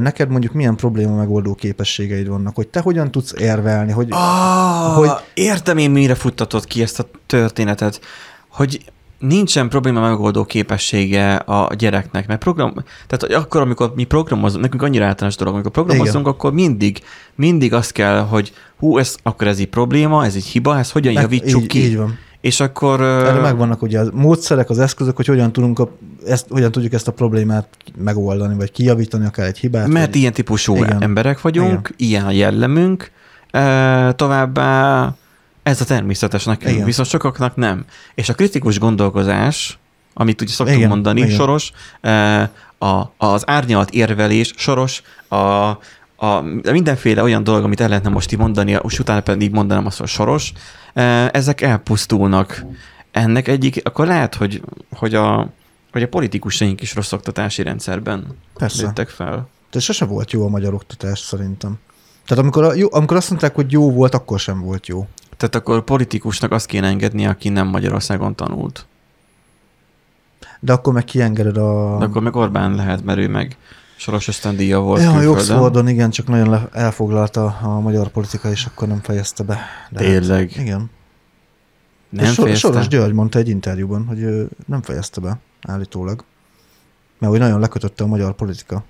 neked 0.00 0.28
mondjuk 0.28 0.52
milyen 0.52 0.76
probléma 0.76 1.14
megoldó 1.14 1.54
képességeid 1.54 2.28
vannak, 2.28 2.54
hogy 2.54 2.68
te 2.68 2.80
hogyan 2.80 3.10
tudsz 3.10 3.34
érvelni, 3.38 3.92
hogy... 3.92 4.12
Oh, 4.12 4.96
hogy... 4.96 5.10
Értem 5.34 5.78
én, 5.78 5.90
mire 5.90 6.14
futtatod 6.14 6.64
ki 6.64 6.82
ezt 6.82 6.98
a 6.98 7.06
történetet, 7.26 8.00
hogy 8.48 8.92
nincsen 9.20 9.68
probléma 9.68 10.00
megoldó 10.00 10.44
képessége 10.44 11.34
a 11.34 11.74
gyereknek, 11.74 12.26
mert 12.26 12.40
program, 12.40 12.74
tehát 13.06 13.42
akkor, 13.42 13.60
amikor 13.60 13.92
mi 13.94 14.04
programozunk, 14.04 14.62
nekünk 14.62 14.82
annyira 14.82 15.04
általános 15.04 15.36
dolog, 15.36 15.54
amikor 15.54 15.70
programozunk, 15.70 16.20
Igen. 16.20 16.32
akkor 16.32 16.52
mindig, 16.52 17.02
mindig 17.34 17.72
azt 17.72 17.92
kell, 17.92 18.20
hogy 18.20 18.52
hú, 18.78 18.98
ez, 18.98 19.16
akkor 19.22 19.46
ez 19.46 19.58
egy 19.58 19.68
probléma, 19.68 20.24
ez 20.24 20.34
egy 20.34 20.44
hiba, 20.44 20.78
ezt 20.78 20.92
hogyan 20.92 21.12
Meg, 21.12 21.22
javítsuk 21.22 21.62
így, 21.62 21.68
ki. 21.68 21.84
Így 21.84 21.96
van. 21.96 22.18
És 22.40 22.60
akkor... 22.60 23.00
Erre 23.00 23.40
megvannak 23.40 23.82
ugye 23.82 24.00
a 24.00 24.04
módszerek, 24.12 24.70
az 24.70 24.78
eszközök, 24.78 25.16
hogy 25.16 25.26
hogyan, 25.26 25.52
tudunk 25.52 25.78
a, 25.78 25.90
ezt, 26.26 26.46
hogyan 26.48 26.72
tudjuk 26.72 26.92
ezt 26.92 27.08
a 27.08 27.12
problémát 27.12 27.68
megoldani, 27.96 28.54
vagy 28.54 28.72
kijavítani 28.72 29.26
akár 29.26 29.46
egy 29.46 29.58
hibát. 29.58 29.86
Mert 29.86 30.06
vagy... 30.06 30.16
ilyen 30.16 30.32
típusú 30.32 30.76
Igen. 30.76 31.02
emberek 31.02 31.40
vagyunk, 31.40 31.94
Igen. 31.96 32.08
ilyen 32.08 32.26
a 32.26 32.30
jellemünk, 32.30 33.10
e, 33.50 34.12
továbbá 34.12 35.14
ez 35.62 35.80
a 35.80 35.84
természetes 35.84 36.44
nekünk, 36.44 36.74
Igen. 36.74 36.84
viszont 36.84 37.08
sokaknak 37.08 37.56
nem. 37.56 37.84
És 38.14 38.28
a 38.28 38.34
kritikus 38.34 38.78
gondolkozás, 38.78 39.78
amit 40.14 40.40
ugye 40.40 40.52
szoktunk 40.52 40.78
Igen. 40.78 40.88
mondani, 40.88 41.20
Igen. 41.20 41.34
soros, 41.34 41.72
e, 42.00 42.40
a, 42.78 43.12
az 43.16 43.48
árnyalt 43.48 43.90
érvelés, 43.90 44.52
soros, 44.56 45.02
a, 45.28 45.36
a, 46.16 46.40
mindenféle 46.70 47.22
olyan 47.22 47.44
dolog, 47.44 47.64
amit 47.64 47.80
el 47.80 47.88
lehetne 47.88 48.10
most 48.10 48.32
így 48.32 48.38
mondani, 48.38 48.78
és 48.82 48.98
utána 48.98 49.20
pedig 49.20 49.42
így 49.42 49.54
mondanám 49.54 49.86
azt, 49.86 49.98
hogy 49.98 50.08
soros, 50.08 50.52
ezek 51.32 51.60
elpusztulnak. 51.60 52.64
Ennek 53.10 53.48
egyik, 53.48 53.80
akkor 53.84 54.06
lehet, 54.06 54.34
hogy, 54.34 54.62
hogy, 54.96 55.14
a, 55.14 55.48
hogy 55.92 56.02
a 56.02 56.08
politikusaink 56.08 56.80
is 56.80 56.94
rossz 56.94 57.12
oktatási 57.12 57.62
rendszerben 57.62 58.26
Persze. 58.54 58.82
lőttek 58.82 59.08
fel. 59.08 59.48
De 59.70 59.80
sose 59.80 60.04
volt 60.04 60.32
jó 60.32 60.44
a 60.44 60.48
magyar 60.48 60.74
oktatás 60.74 61.18
szerintem. 61.18 61.78
Tehát 62.26 62.42
amikor, 62.42 62.64
a, 62.64 62.74
jó, 62.74 62.88
amikor 62.90 63.16
azt 63.16 63.30
mondták, 63.30 63.54
hogy 63.54 63.72
jó 63.72 63.90
volt, 63.92 64.14
akkor 64.14 64.38
sem 64.38 64.60
volt 64.60 64.86
jó. 64.86 65.08
Tehát 65.40 65.54
akkor 65.54 65.84
politikusnak 65.84 66.52
azt 66.52 66.66
kéne 66.66 66.86
engedni, 66.86 67.26
aki 67.26 67.48
nem 67.48 67.66
Magyarországon 67.66 68.34
tanult. 68.34 68.86
De 70.60 70.72
akkor 70.72 70.92
meg 70.92 71.04
kiengeded 71.04 71.56
a... 71.56 71.96
De 71.98 72.04
akkor 72.04 72.22
meg 72.22 72.36
Orbán 72.36 72.74
lehet, 72.74 73.04
mert 73.04 73.18
ő 73.18 73.28
meg 73.28 73.56
Soros 73.96 74.28
ösztöndíja 74.28 74.80
volt 74.80 75.02
Ja, 75.02 75.12
a 75.12 75.26
Oxfordon 75.26 75.88
igen, 75.88 76.10
csak 76.10 76.26
nagyon 76.26 76.68
elfoglalta 76.72 77.58
a 77.62 77.80
magyar 77.80 78.08
politika, 78.08 78.50
és 78.50 78.64
akkor 78.64 78.88
nem 78.88 79.00
fejezte 79.00 79.42
be. 79.42 79.58
De 79.90 79.98
Tényleg? 79.98 80.50
Hát, 80.50 80.62
igen. 80.64 80.90
Nem 82.08 82.32
so, 82.32 82.42
fejezte? 82.42 82.68
Soros 82.68 82.88
György 82.88 83.12
mondta 83.12 83.38
egy 83.38 83.48
interjúban, 83.48 84.06
hogy 84.06 84.48
nem 84.66 84.82
fejezte 84.82 85.20
be, 85.20 85.38
állítólag. 85.62 86.24
Mert 87.18 87.32
hogy 87.32 87.40
nagyon 87.40 87.60
lekötötte 87.60 88.04
a 88.04 88.06
magyar 88.06 88.32
politika. 88.32 88.84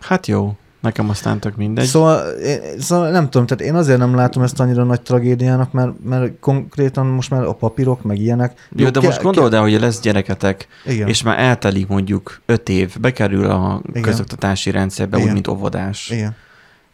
Hát 0.00 0.26
jó. 0.26 0.56
Nekem 0.82 1.08
aztán 1.08 1.40
tök 1.40 1.56
mindegy. 1.56 1.86
Szóval, 1.86 2.30
én, 2.30 2.60
szóval 2.78 3.10
nem 3.10 3.30
tudom, 3.30 3.46
tehát 3.46 3.64
én 3.64 3.74
azért 3.74 3.98
nem 3.98 4.14
látom 4.14 4.42
ezt 4.42 4.60
annyira 4.60 4.84
nagy 4.84 5.00
tragédiának, 5.00 5.72
mert, 5.72 6.04
mert 6.04 6.32
konkrétan 6.40 7.06
most 7.06 7.30
már 7.30 7.42
a 7.42 7.52
papírok, 7.52 8.02
meg 8.02 8.18
ilyenek. 8.18 8.68
Jó, 8.76 8.84
de 8.88 9.00
ke- 9.00 9.08
most 9.08 9.22
gondold 9.22 9.54
el, 9.54 9.60
hogy 9.60 9.80
lesz 9.80 10.00
gyereketek, 10.00 10.66
Igen. 10.84 11.08
és 11.08 11.22
már 11.22 11.38
eltelik 11.38 11.86
mondjuk 11.86 12.40
öt 12.46 12.68
év, 12.68 13.00
bekerül 13.00 13.50
a 13.50 13.80
Igen. 13.88 14.02
közoktatási 14.02 14.70
rendszerbe, 14.70 15.16
Igen. 15.16 15.28
úgy, 15.28 15.34
mint 15.34 15.48
óvodás. 15.48 16.10
Igen. 16.10 16.36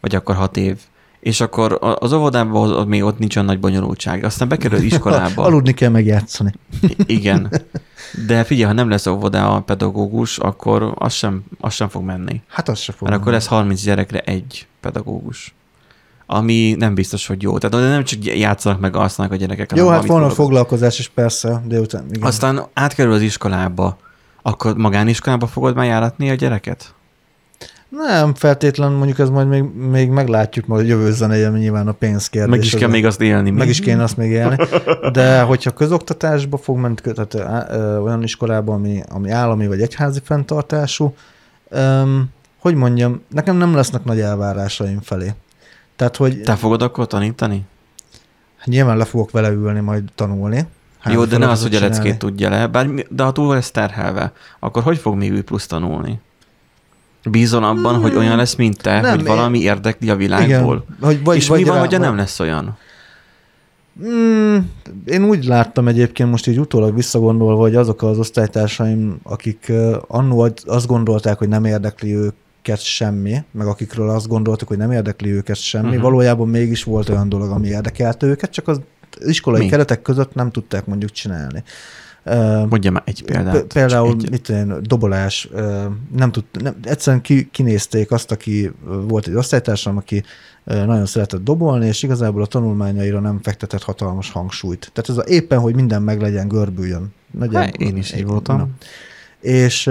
Vagy 0.00 0.14
akkor 0.14 0.34
hat 0.34 0.56
év 0.56 0.78
és 1.20 1.40
akkor 1.40 1.78
az 1.98 2.12
óvodában 2.12 2.72
az, 2.72 2.84
még 2.86 3.04
ott 3.04 3.18
nincsen 3.18 3.44
nagy 3.44 3.60
bonyolultság. 3.60 4.24
Aztán 4.24 4.48
bekerül 4.48 4.82
iskolába. 4.82 5.42
Aludni 5.46 5.74
kell 5.74 5.90
megjátszani. 5.90 6.52
Igen. 7.06 7.50
De 8.26 8.44
figyelj, 8.44 8.66
ha 8.66 8.72
nem 8.72 8.88
lesz 8.88 9.06
óvodá 9.06 9.46
a 9.46 9.60
pedagógus, 9.60 10.38
akkor 10.38 10.92
az 10.94 11.12
sem, 11.12 11.42
az 11.60 11.72
sem 11.72 11.88
fog 11.88 12.02
menni. 12.02 12.42
Hát 12.48 12.68
az 12.68 12.78
sem 12.78 12.94
fog 12.94 13.08
Mert 13.08 13.20
menni. 13.20 13.20
akkor 13.20 13.32
lesz 13.32 13.46
30 13.46 13.82
gyerekre 13.82 14.20
egy 14.20 14.66
pedagógus. 14.80 15.54
Ami 16.26 16.74
nem 16.78 16.94
biztos, 16.94 17.26
hogy 17.26 17.42
jó. 17.42 17.58
Tehát 17.58 17.88
nem 17.88 18.04
csak 18.04 18.24
játszanak 18.24 18.80
meg 18.80 18.96
alszanak 18.96 19.32
a 19.32 19.36
gyerekek. 19.36 19.72
Jó, 19.74 19.88
hát 19.88 20.06
van 20.06 20.22
a 20.22 20.30
foglalkozás 20.30 20.98
is 20.98 21.08
persze, 21.08 21.62
délután. 21.66 22.04
Igen. 22.10 22.26
Aztán 22.26 22.64
átkerül 22.72 23.12
az 23.12 23.20
iskolába. 23.20 23.98
Akkor 24.42 24.76
magániskolába 24.76 25.46
fogod 25.46 25.74
már 25.74 25.86
járatni 25.86 26.30
a 26.30 26.34
gyereket? 26.34 26.94
Nem 27.88 28.34
feltétlen, 28.34 28.92
mondjuk 28.92 29.18
ez 29.18 29.30
majd 29.30 29.48
még, 29.48 29.62
még 29.62 30.10
meglátjuk 30.10 30.66
majd 30.66 30.84
a 30.84 30.88
jövő 30.88 31.12
zenéje, 31.12 31.48
nyilván 31.48 31.88
a 31.88 31.92
pénzkérdés. 31.92 32.50
Meg 32.50 32.64
is 32.64 32.74
kell 32.74 32.88
még 32.88 33.06
azt 33.06 33.20
élni. 33.20 33.50
Meg 33.50 33.68
is 33.68 33.80
kéne 33.80 34.02
azt 34.02 34.16
még 34.16 34.30
élni. 34.30 34.56
De 35.12 35.42
hogyha 35.42 35.70
közoktatásba 35.70 36.56
fog 36.56 36.76
menni, 36.76 36.94
tehát 36.94 37.34
olyan 38.02 38.22
iskolába, 38.22 38.74
ami, 38.74 39.02
ami 39.08 39.30
állami 39.30 39.66
vagy 39.66 39.80
egyházi 39.80 40.20
fenntartású, 40.24 41.14
um, 41.70 42.32
hogy 42.58 42.74
mondjam, 42.74 43.22
nekem 43.28 43.56
nem 43.56 43.74
lesznek 43.74 44.04
nagy 44.04 44.20
elvárásaim 44.20 45.00
felé. 45.00 45.34
Tehát, 45.96 46.16
hogy... 46.16 46.40
Te 46.40 46.56
fogod 46.56 46.82
akkor 46.82 47.06
tanítani? 47.06 47.62
Nyilván 48.64 48.96
le 48.96 49.04
fogok 49.04 49.30
vele 49.30 49.50
ülni, 49.50 49.80
majd 49.80 50.04
tanulni. 50.14 50.66
Jó, 51.04 51.24
de 51.24 51.38
ne 51.38 51.48
az, 51.48 51.62
hogy 51.62 51.74
a 51.74 51.80
leckét 51.80 52.18
tudja 52.18 52.48
le, 52.48 52.66
bár, 52.66 52.88
de 53.08 53.22
ha 53.22 53.32
túl 53.32 53.54
lesz 53.54 53.70
terhelve, 53.70 54.32
akkor 54.58 54.82
hogy 54.82 54.98
fog 54.98 55.16
még 55.16 55.42
plusz 55.42 55.66
tanulni? 55.66 56.20
Bízol 57.24 57.64
abban, 57.64 57.94
hmm. 57.94 58.02
hogy 58.02 58.14
olyan 58.14 58.36
lesz, 58.36 58.54
mint 58.54 58.82
te, 58.82 59.00
nem, 59.00 59.16
hogy 59.16 59.26
valami 59.26 59.58
én... 59.58 59.64
érdekli 59.64 60.10
a 60.10 60.16
világból? 60.16 60.84
Igen. 60.86 60.98
Hogy, 61.08 61.22
vagy, 61.24 61.36
És 61.36 61.48
vagy 61.48 61.58
mi 61.58 61.64
van, 61.64 61.74
rá, 61.74 61.80
hogyha 61.80 61.98
nem 61.98 62.16
lesz 62.16 62.40
olyan? 62.40 62.76
Hmm, 64.02 64.70
én 65.04 65.24
úgy 65.24 65.44
láttam 65.44 65.88
egyébként 65.88 66.30
most 66.30 66.46
így 66.46 66.60
utólag 66.60 66.94
visszagondolva, 66.94 67.60
hogy 67.60 67.74
azok 67.74 68.02
az 68.02 68.18
osztálytársaim, 68.18 69.18
akik 69.22 69.72
annó 70.06 70.48
azt 70.66 70.86
gondolták, 70.86 71.38
hogy 71.38 71.48
nem 71.48 71.64
érdekli 71.64 72.14
őket 72.14 72.80
semmi, 72.80 73.44
meg 73.50 73.66
akikről 73.66 74.10
azt 74.10 74.28
gondoltak, 74.28 74.68
hogy 74.68 74.76
nem 74.76 74.92
érdekli 74.92 75.30
őket 75.30 75.56
semmi, 75.56 75.86
uh-huh. 75.86 76.02
valójában 76.02 76.48
mégis 76.48 76.84
volt 76.84 77.08
olyan 77.08 77.28
dolog, 77.28 77.50
ami 77.50 77.66
érdekelte 77.66 78.26
őket, 78.26 78.50
csak 78.50 78.68
az 78.68 78.80
iskolai 79.18 79.62
Mi? 79.62 79.68
keretek 79.68 80.02
között 80.02 80.34
nem 80.34 80.50
tudták 80.50 80.86
mondjuk 80.86 81.10
csinálni. 81.10 81.62
Mondja 82.68 82.90
már 82.90 83.02
egy 83.06 83.24
példát. 83.24 83.62
Például, 83.62 84.16
egy... 84.18 84.30
mit 84.30 84.42
tudom, 84.42 84.82
dobolás, 84.82 85.48
nem 86.16 86.30
tud, 86.32 86.44
nem, 86.62 86.74
egyszerűen 86.82 87.22
ki, 87.22 87.48
kinézték 87.50 88.10
azt, 88.10 88.30
aki 88.30 88.72
volt 89.08 89.26
egy 89.26 89.34
osztálytársam, 89.34 89.96
aki 89.96 90.22
nagyon 90.64 91.06
szeretett 91.06 91.44
dobolni, 91.44 91.86
és 91.86 92.02
igazából 92.02 92.42
a 92.42 92.46
tanulmányaira 92.46 93.20
nem 93.20 93.38
fektetett 93.42 93.82
hatalmas 93.82 94.30
hangsúlyt. 94.30 94.90
Tehát 94.92 95.10
ez 95.10 95.16
a, 95.16 95.34
éppen, 95.34 95.58
hogy 95.58 95.74
minden 95.74 96.02
meglegyen, 96.02 96.48
görbüljön. 96.48 97.14
Nagyon, 97.38 97.62
hát, 97.62 97.76
én 97.76 97.96
is 97.96 98.14
így 98.14 98.26
voltam. 98.26 98.56
Na. 98.56 98.68
És, 99.40 99.90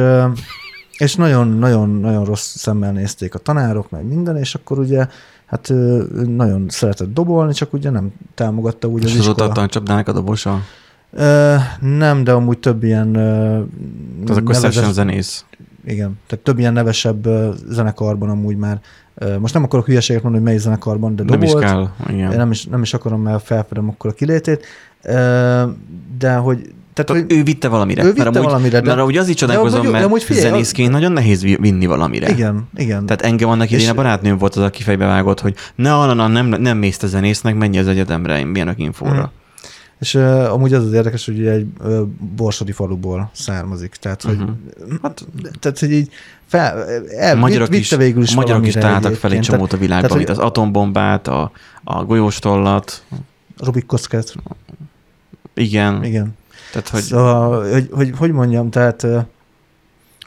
és 0.98 1.16
nagyon, 1.16 1.48
nagyon, 1.48 1.90
nagyon 1.90 2.26
rossz 2.26 2.56
szemmel 2.56 2.92
nézték 2.92 3.36
a 3.36 3.40
tanárok, 3.40 3.90
meg 3.90 4.06
minden, 4.06 4.38
és 4.38 4.56
akkor 4.56 4.80
ugye 4.80 5.08
hát 5.46 5.74
nagyon 6.26 6.66
szeretett 6.70 7.14
dobolni, 7.14 7.54
csak 7.54 7.74
ugye 7.74 7.90
nem 7.90 8.14
támogatta 8.34 8.88
úgy 8.88 9.04
és 9.04 9.10
az 9.10 9.18
iskola. 9.18 9.46
És 9.46 9.52
az 9.76 9.82
ott 9.88 10.08
a 10.08 10.12
dobosa? 10.12 10.62
Nem, 11.80 12.24
de 12.24 12.32
amúgy 12.32 12.58
több 12.58 12.84
ilyen... 12.84 13.12
Tehát 13.12 14.42
akkor 14.42 14.56
nevezes, 14.56 14.92
zenész. 14.92 15.46
Igen, 15.86 16.20
tehát 16.28 16.44
több 16.44 16.60
ilyen 16.60 16.74
nevesebb 16.74 17.28
zenekarban 17.70 18.30
amúgy 18.30 18.58
már. 18.58 18.80
most 19.40 19.54
nem 19.54 19.64
akarok 19.64 19.86
hülyeséget 19.86 20.24
mondani, 20.24 20.44
hogy 20.44 20.54
mely 20.54 20.64
zenekarban, 20.64 21.16
de 21.16 21.24
dobolt. 21.24 21.54
Nem 21.54 21.62
is 21.62 21.66
kell, 21.66 21.90
igen. 22.10 22.36
Nem 22.36 22.52
is, 22.52 22.66
nem 22.66 22.82
is 22.82 22.94
akarom, 22.94 23.22
mert 23.22 23.44
felfedem 23.44 23.90
akkor 23.90 24.10
a 24.10 24.14
kilétét. 24.14 24.66
de 26.18 26.36
hogy 26.36 26.74
tehát, 27.04 27.24
hogy 27.24 27.38
ő 27.38 27.44
vitte 27.44 27.68
valamire. 27.68 28.04
Ő 28.04 28.08
vitte 28.08 28.24
mert 28.24 28.36
amúgy, 28.36 28.50
valamire, 28.50 28.80
de... 28.82 28.96
Mert 28.96 29.08
úgy 29.08 29.18
az 29.18 29.28
is 29.28 29.36
csodálkozom, 29.36 29.88
mert 29.88 30.06
amúgy 30.06 30.24
figyelj, 30.24 30.46
zenészként 30.46 30.92
nagyon 30.92 31.12
nehéz 31.12 31.42
vinni 31.42 31.86
valamire. 31.86 32.30
Igen, 32.30 32.70
igen. 32.76 33.06
Tehát 33.06 33.22
engem 33.22 33.50
annak 33.50 33.72
idén 33.72 33.90
a 33.90 33.94
barátnőm 33.94 34.38
volt 34.38 34.56
az, 34.56 34.64
aki 34.64 34.84
fejbe 34.84 35.06
vágott, 35.06 35.40
hogy 35.40 35.56
ne, 35.76 35.90
na, 35.90 36.14
na, 36.14 36.28
nem, 36.28 36.48
nem 36.48 36.78
mész 36.78 37.04
a 37.04 37.08
zenésznek, 37.08 37.56
menj 37.56 37.78
az 37.78 37.88
egyetemre, 37.88 38.46
milyen 38.46 38.74
infóra. 38.78 39.12
Hmm. 39.12 39.37
És 40.00 40.14
uh, 40.14 40.54
amúgy 40.54 40.74
az 40.74 40.86
az 40.86 40.94
érdekes, 40.94 41.26
hogy 41.26 41.46
egy 41.46 41.68
uh, 41.80 42.02
borsodi 42.36 42.72
faluból 42.72 43.30
származik. 43.34 43.96
Tehát, 43.96 44.22
hogy, 44.22 44.36
uh-huh. 44.36 44.56
hát, 45.02 45.26
tehát, 45.60 45.80
hogy 45.80 45.92
így 45.92 46.12
fel, 46.46 46.86
el, 47.18 47.36
magyarok 47.36 47.76
is, 47.76 47.90
végül 47.90 48.24
is, 48.24 48.36
magyarok 48.36 48.68
is 48.68 48.74
találtak 48.74 49.14
fel 49.16 49.32
egy 49.32 49.40
csomót 49.40 49.74
a 49.74 49.78
világban, 49.78 50.10
tehát, 50.10 50.26
mint 50.26 50.38
az 50.38 50.46
atombombát, 50.46 51.28
a, 51.28 51.52
a 51.84 52.04
golyóstollat. 52.04 53.04
Rubik 53.58 53.86
kockát. 53.86 54.36
Igen. 55.54 56.04
Igen. 56.04 56.36
Tehát, 56.72 56.90
hogy... 56.90 57.02
Szóval, 57.02 57.72
hogy, 57.72 57.90
hogy, 57.92 58.12
hogy 58.18 58.32
mondjam, 58.32 58.70
tehát 58.70 59.08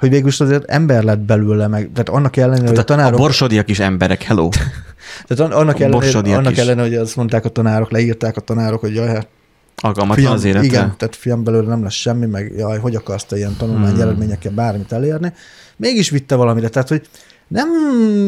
hogy 0.00 0.10
végül 0.10 0.28
is 0.28 0.40
azért 0.40 0.64
ember 0.64 1.02
lett 1.02 1.18
belőle, 1.18 1.66
meg, 1.66 1.90
tehát 1.92 2.08
annak 2.08 2.36
ellenére, 2.36 2.68
hogy 2.68 2.78
a 2.78 2.84
Tehát 2.84 2.86
tanárok... 2.86 3.18
A 3.18 3.22
borsodiak 3.22 3.68
is 3.68 3.78
emberek, 3.78 4.22
hello. 4.22 4.48
Tehát 5.26 5.52
an- 5.52 5.60
annak 5.60 5.80
ellenére, 5.80 6.36
annak 6.36 6.52
is. 6.52 6.58
ellenére, 6.58 6.88
hogy 6.88 6.96
azt 6.96 7.16
mondták 7.16 7.44
a 7.44 7.48
tanárok, 7.48 7.90
leírták 7.90 8.36
a 8.36 8.40
tanárok, 8.40 8.80
hogy 8.80 8.94
jaj, 8.94 9.08
hát 9.08 9.28
Alkalmatlan 9.80 10.32
az 10.32 10.44
életre. 10.44 10.66
igen, 10.66 10.94
tehát 10.96 11.16
fiam 11.16 11.44
belőle 11.44 11.68
nem 11.68 11.82
lesz 11.82 11.92
semmi, 11.92 12.26
meg 12.26 12.52
jaj, 12.56 12.78
hogy 12.78 12.94
akarsz 12.94 13.24
te 13.24 13.36
ilyen 13.36 13.56
tanulmány 13.58 13.92
Hmm. 13.92 14.00
eredményekkel 14.00 14.52
bármit 14.52 14.92
elérni. 14.92 15.32
Mégis 15.76 16.10
vitte 16.10 16.34
valamire, 16.34 16.68
tehát 16.68 16.88
hogy 16.88 17.08
nem 17.48 17.68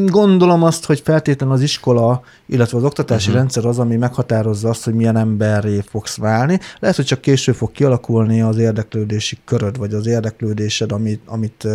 gondolom 0.07 0.63
azt, 0.63 0.85
hogy 0.85 1.01
feltétlenül 1.01 1.55
az 1.55 1.61
iskola, 1.61 2.23
illetve 2.47 2.79
az 2.79 2.85
oktatási 2.85 3.27
uh-huh. 3.27 3.37
rendszer 3.41 3.65
az, 3.65 3.79
ami 3.79 3.97
meghatározza 3.97 4.69
azt, 4.69 4.85
hogy 4.85 4.95
milyen 4.95 5.17
emberré 5.17 5.83
fogsz 5.89 6.17
válni. 6.17 6.61
Lehet, 6.79 6.97
hogy 6.97 7.05
csak 7.05 7.21
később 7.21 7.55
fog 7.55 7.73
kialakulni 7.73 8.41
az 8.41 8.59
érdeklődési 8.59 9.39
köröd, 9.45 9.79
vagy 9.79 9.95
az 9.95 10.07
érdeklődésed, 10.07 10.93
amit, 10.93 11.21
amit, 11.27 11.69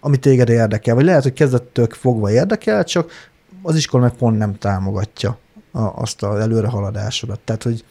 amit 0.00 0.20
téged 0.20 0.48
érdekel. 0.48 0.94
Vagy 0.94 1.04
lehet, 1.04 1.22
hogy 1.22 1.32
kezdettől 1.32 1.86
fogva 1.90 2.30
érdekel, 2.30 2.84
csak 2.84 3.10
az 3.62 3.76
iskola 3.76 4.02
meg 4.02 4.12
pont 4.12 4.38
nem 4.38 4.58
támogatja 4.58 5.38
a, 5.72 5.80
azt 5.80 6.22
az 6.22 6.40
előrehaladásodat. 6.40 7.40
Tehát, 7.40 7.62
hogy 7.62 7.84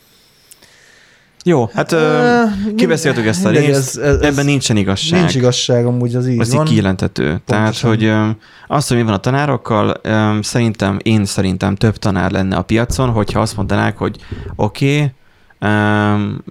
Jó, 1.48 1.70
hát 1.74 1.92
ö, 1.92 2.44
kibeszéltük 2.76 3.26
ezt 3.26 3.46
a 3.46 3.50
részt, 3.50 3.70
ez- 3.70 3.98
ez- 3.98 4.22
ebben 4.22 4.46
nincsen 4.46 4.78
igazság. 4.78 5.20
Nincs 5.20 5.36
igazság, 5.36 5.86
amúgy 5.86 6.16
az 6.16 6.28
így 6.28 6.40
Ez 6.40 6.48
így 6.50 6.56
van. 6.56 6.66
kijelentető. 6.66 7.42
Tehát, 7.46 7.80
hogy 7.80 8.04
ö, 8.04 8.28
az, 8.68 8.88
hogy 8.88 8.98
mi 8.98 9.04
van 9.04 9.14
a 9.14 9.18
tanárokkal, 9.18 9.94
ö, 10.02 10.38
szerintem, 10.42 11.00
én 11.04 11.26
szerintem 11.26 11.76
több 11.76 11.98
tanár 11.98 12.32
lenne 12.32 12.56
a 12.56 12.62
piacon, 12.62 13.10
hogyha 13.10 13.40
azt 13.40 13.56
mondanák, 13.56 13.98
hogy 13.98 14.16
oké, 14.56 14.96
okay, 14.96 15.12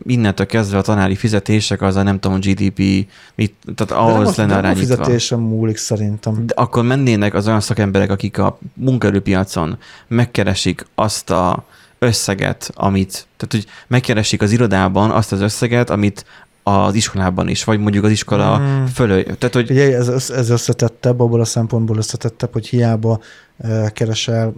innentől 0.07 0.47
kezdve 0.47 0.79
a 0.79 0.83
tanári 0.83 1.15
fizetések 1.15 1.83
az 1.83 1.97
a 1.97 2.03
nem 2.03 2.21
tudom, 2.21 2.41
GDP, 2.41 3.07
mit, 3.35 3.55
tehát 3.75 3.93
De 3.93 3.95
ahhoz 3.95 4.37
lenne 4.37 4.69
a 4.71 4.75
fizetésen 4.75 5.39
múlik 5.39 5.77
szerintem. 5.77 6.47
De 6.47 6.55
akkor 6.57 6.85
mennének 6.85 7.35
az 7.35 7.47
olyan 7.47 7.61
szakemberek, 7.61 8.11
akik 8.11 8.39
a 8.39 8.59
munkaerőpiacon 8.75 9.79
megkeresik 10.09 10.87
azt 10.95 11.31
a 11.31 11.65
összeget, 11.99 12.71
amit, 12.75 13.27
tehát 13.37 13.53
hogy 13.53 13.67
megkeresik 13.87 14.43
az 14.43 14.53
irodában 14.53 15.11
azt 15.11 15.33
az 15.33 15.41
összeget, 15.41 15.91
amit 15.91 16.25
az 16.63 16.95
iskolában 16.95 17.49
is, 17.49 17.65
vagy 17.65 17.79
mondjuk 17.79 18.05
az 18.05 18.11
iskola 18.11 18.59
Mm. 18.59 18.63
mm. 18.63 18.85
fölő. 18.85 19.23
Tehát, 19.23 19.55
hogy 19.55 19.71
Ugye 19.71 19.97
ez, 19.97 20.31
ez 20.31 20.51
összetettebb, 20.51 21.21
abból 21.21 21.41
a 21.41 21.45
szempontból 21.45 21.97
összetettebb, 21.97 22.53
hogy 22.53 22.67
hiába 22.67 23.21
uh, 23.57 23.89
keresel 23.89 24.55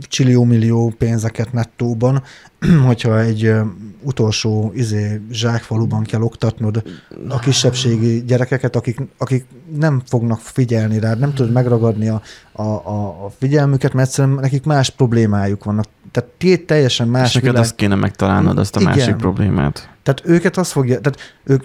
csillió-millió 0.00 0.94
pénzeket 0.98 1.52
nettóban, 1.52 2.22
hogyha 2.86 3.20
egy 3.20 3.46
uh, 3.46 3.66
utolsó 4.02 4.72
izé, 4.74 5.20
zsákfaluban 5.30 6.02
kell 6.02 6.20
oktatnod 6.20 6.82
a 7.28 7.38
kisebbségi 7.38 8.24
gyerekeket, 8.24 8.76
akik, 8.76 9.00
akik 9.18 9.44
nem 9.78 10.02
fognak 10.06 10.40
figyelni 10.40 10.98
rád, 10.98 11.18
nem 11.18 11.34
tudod 11.34 11.52
megragadni 11.52 12.08
a, 12.08 12.22
a, 12.52 12.62
a, 12.62 13.24
a 13.24 13.32
figyelmüket, 13.38 13.92
mert 13.92 14.08
egyszerűen 14.08 14.34
nekik 14.34 14.64
más 14.64 14.90
problémájuk 14.90 15.64
vannak. 15.64 15.86
Tehát 16.16 16.64
teljesen 16.66 17.08
más 17.08 17.28
és 17.28 17.34
neked 17.34 17.48
világ. 17.48 17.64
azt 17.64 17.74
kéne 17.74 17.94
megtalálnod, 17.94 18.58
azt 18.58 18.76
a 18.76 18.80
Igen. 18.80 18.96
másik 18.96 19.14
problémát. 19.16 19.88
Tehát 20.02 20.22
őket 20.24 20.56
azt 20.56 20.70
fogja, 20.70 21.00
tehát 21.00 21.36
ők 21.44 21.64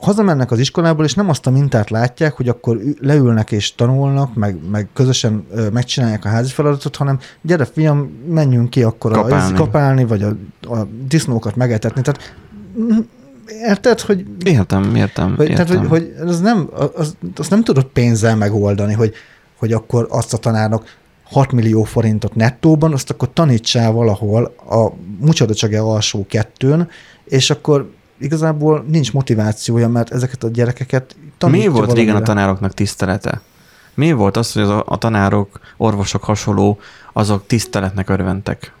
hazamennek 0.00 0.50
az 0.50 0.58
iskolából, 0.58 1.04
és 1.04 1.14
nem 1.14 1.28
azt 1.28 1.46
a 1.46 1.50
mintát 1.50 1.90
látják, 1.90 2.32
hogy 2.32 2.48
akkor 2.48 2.78
leülnek 3.00 3.52
és 3.52 3.74
tanulnak, 3.74 4.34
meg, 4.34 4.56
meg 4.70 4.88
közösen 4.92 5.46
megcsinálják 5.72 6.24
a 6.24 6.28
házi 6.28 6.52
feladatot, 6.52 6.96
hanem 6.96 7.18
gyere 7.42 7.64
fiam, 7.64 8.10
menjünk 8.28 8.70
ki 8.70 8.82
akkor 8.82 9.12
Kapálni. 9.12 9.54
a, 9.54 9.56
kapálni 9.56 10.04
vagy 10.04 10.22
a, 10.22 10.28
a 10.74 10.86
disznókat 11.08 11.56
megetetni. 11.56 12.02
Tehát 12.02 12.34
érted, 13.46 14.00
hogy, 14.00 14.26
Értem, 14.44 14.94
értem, 14.94 15.34
hogy, 15.36 15.48
értem. 15.48 15.66
tehát, 15.66 15.86
hogy, 15.86 15.88
hogy 15.88 16.28
az 16.28 16.40
nem, 16.40 16.68
az, 16.96 17.16
azt 17.36 17.50
nem 17.50 17.64
tudod 17.64 17.84
pénzzel 17.84 18.36
megoldani, 18.36 18.92
hogy, 18.92 19.14
hogy 19.58 19.72
akkor 19.72 20.06
azt 20.10 20.34
a 20.34 20.36
tanárnak 20.36 20.84
6 21.24 21.52
millió 21.52 21.82
forintot 21.82 22.34
nettóban, 22.34 22.92
azt 22.92 23.10
akkor 23.10 23.28
tanítsál 23.32 23.92
valahol 23.92 24.44
a 24.68 24.88
mucsodacsage 25.20 25.80
alsó 25.80 26.26
kettőn, 26.28 26.88
és 27.24 27.50
akkor 27.50 27.90
igazából 28.18 28.84
nincs 28.88 29.12
motivációja, 29.12 29.88
mert 29.88 30.12
ezeket 30.12 30.44
a 30.44 30.48
gyerekeket 30.48 31.16
Mi 31.18 31.30
tanítja 31.38 31.70
volt 31.70 31.92
régen 31.92 32.08
a 32.08 32.12
valamire. 32.12 32.32
tanároknak 32.32 32.74
tisztelete? 32.74 33.40
Mi 33.94 34.12
volt 34.12 34.36
az, 34.36 34.52
hogy 34.52 34.62
az 34.62 34.68
a, 34.68 34.84
a 34.86 34.98
tanárok, 34.98 35.60
orvosok 35.76 36.24
hasonló, 36.24 36.78
azok 37.12 37.46
tiszteletnek 37.46 38.10
örventek? 38.10 38.72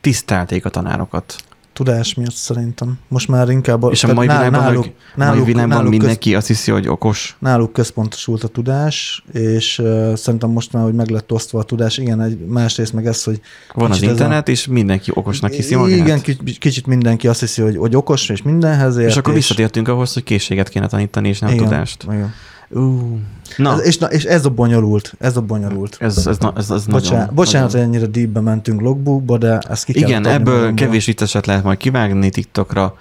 Tisztelték 0.00 0.64
a 0.64 0.68
tanárokat. 0.68 1.36
Tudás 1.72 2.14
miatt 2.14 2.34
szerintem. 2.34 2.98
Most 3.08 3.28
már 3.28 3.48
inkább... 3.48 3.84
És 3.90 4.04
a 4.04 4.12
mai 4.14 4.26
világban, 4.26 4.60
náluk, 4.60 4.86
náluk, 5.14 5.36
mai 5.36 5.44
világban 5.52 5.76
náluk, 5.76 5.90
mindenki 5.90 6.34
azt 6.34 6.46
hiszi, 6.46 6.70
hogy 6.70 6.88
okos. 6.88 7.36
náluk 7.38 7.72
központosult 7.72 8.44
a 8.44 8.48
tudás, 8.48 9.24
és 9.32 9.78
uh, 9.78 10.14
szerintem 10.14 10.50
most 10.50 10.72
már, 10.72 10.82
hogy 10.82 10.94
meg 10.94 11.08
lett 11.08 11.32
osztva 11.32 11.58
a 11.58 11.62
tudás, 11.62 11.98
igen, 11.98 12.20
egy 12.20 12.38
másrészt 12.38 12.92
meg 12.92 13.06
ez, 13.06 13.24
hogy 13.24 13.40
Van 13.74 13.90
az 13.90 13.96
ez 13.96 14.02
a- 14.02 14.10
internet, 14.10 14.48
és 14.48 14.66
mindenki 14.66 15.10
okosnak 15.14 15.52
hiszi 15.52 15.74
magát. 15.74 15.96
Igen, 15.96 16.20
kicsit, 16.58 16.86
mindenki 16.86 17.28
azt 17.28 17.40
hiszi, 17.40 17.62
hogy, 17.62 17.76
hogy 17.76 17.96
okos, 17.96 18.28
és 18.28 18.42
mindenhez 18.42 18.96
ért. 18.96 19.08
és 19.08 19.16
akkor 19.16 19.34
visszatértünk 19.34 19.88
ahhoz, 19.88 20.12
hogy 20.12 20.22
készséget 20.22 20.68
kéne 20.68 20.86
tanítani, 20.86 21.28
és 21.28 21.38
nem 21.38 21.50
igen, 21.52 21.64
tudást. 21.64 22.02
Igen. 22.02 22.32
Ú, 22.74 23.18
na, 23.56 23.72
Ez, 23.72 23.86
és, 23.86 23.98
na, 23.98 24.06
és 24.06 24.24
ez 24.24 24.44
a 24.44 24.50
bonyolult, 24.50 25.14
ez 25.18 25.36
a 25.36 25.40
bonyolult. 25.40 25.96
ez, 26.00 26.26
ez, 26.26 26.38
na- 26.38 26.52
ez, 26.56 26.70
ez 26.70 26.86
Bocsánat, 26.86 27.18
nagyon, 27.18 27.34
bocsánat, 27.34 27.72
nagyon. 27.72 27.86
hogy 27.86 27.94
ennyire 27.94 28.10
deepbe 28.10 28.40
mentünk 28.40 28.80
logbookba, 28.80 29.38
de 29.38 29.58
ezt 29.58 29.84
ki 29.84 29.98
Igen, 29.98 30.26
ebből 30.26 30.54
magamból. 30.54 30.74
kevés 30.86 31.04
vicceset 31.06 31.46
lehet 31.46 31.64
majd 31.64 31.78
kivágni 31.78 32.30
TikTokra, 32.30 32.96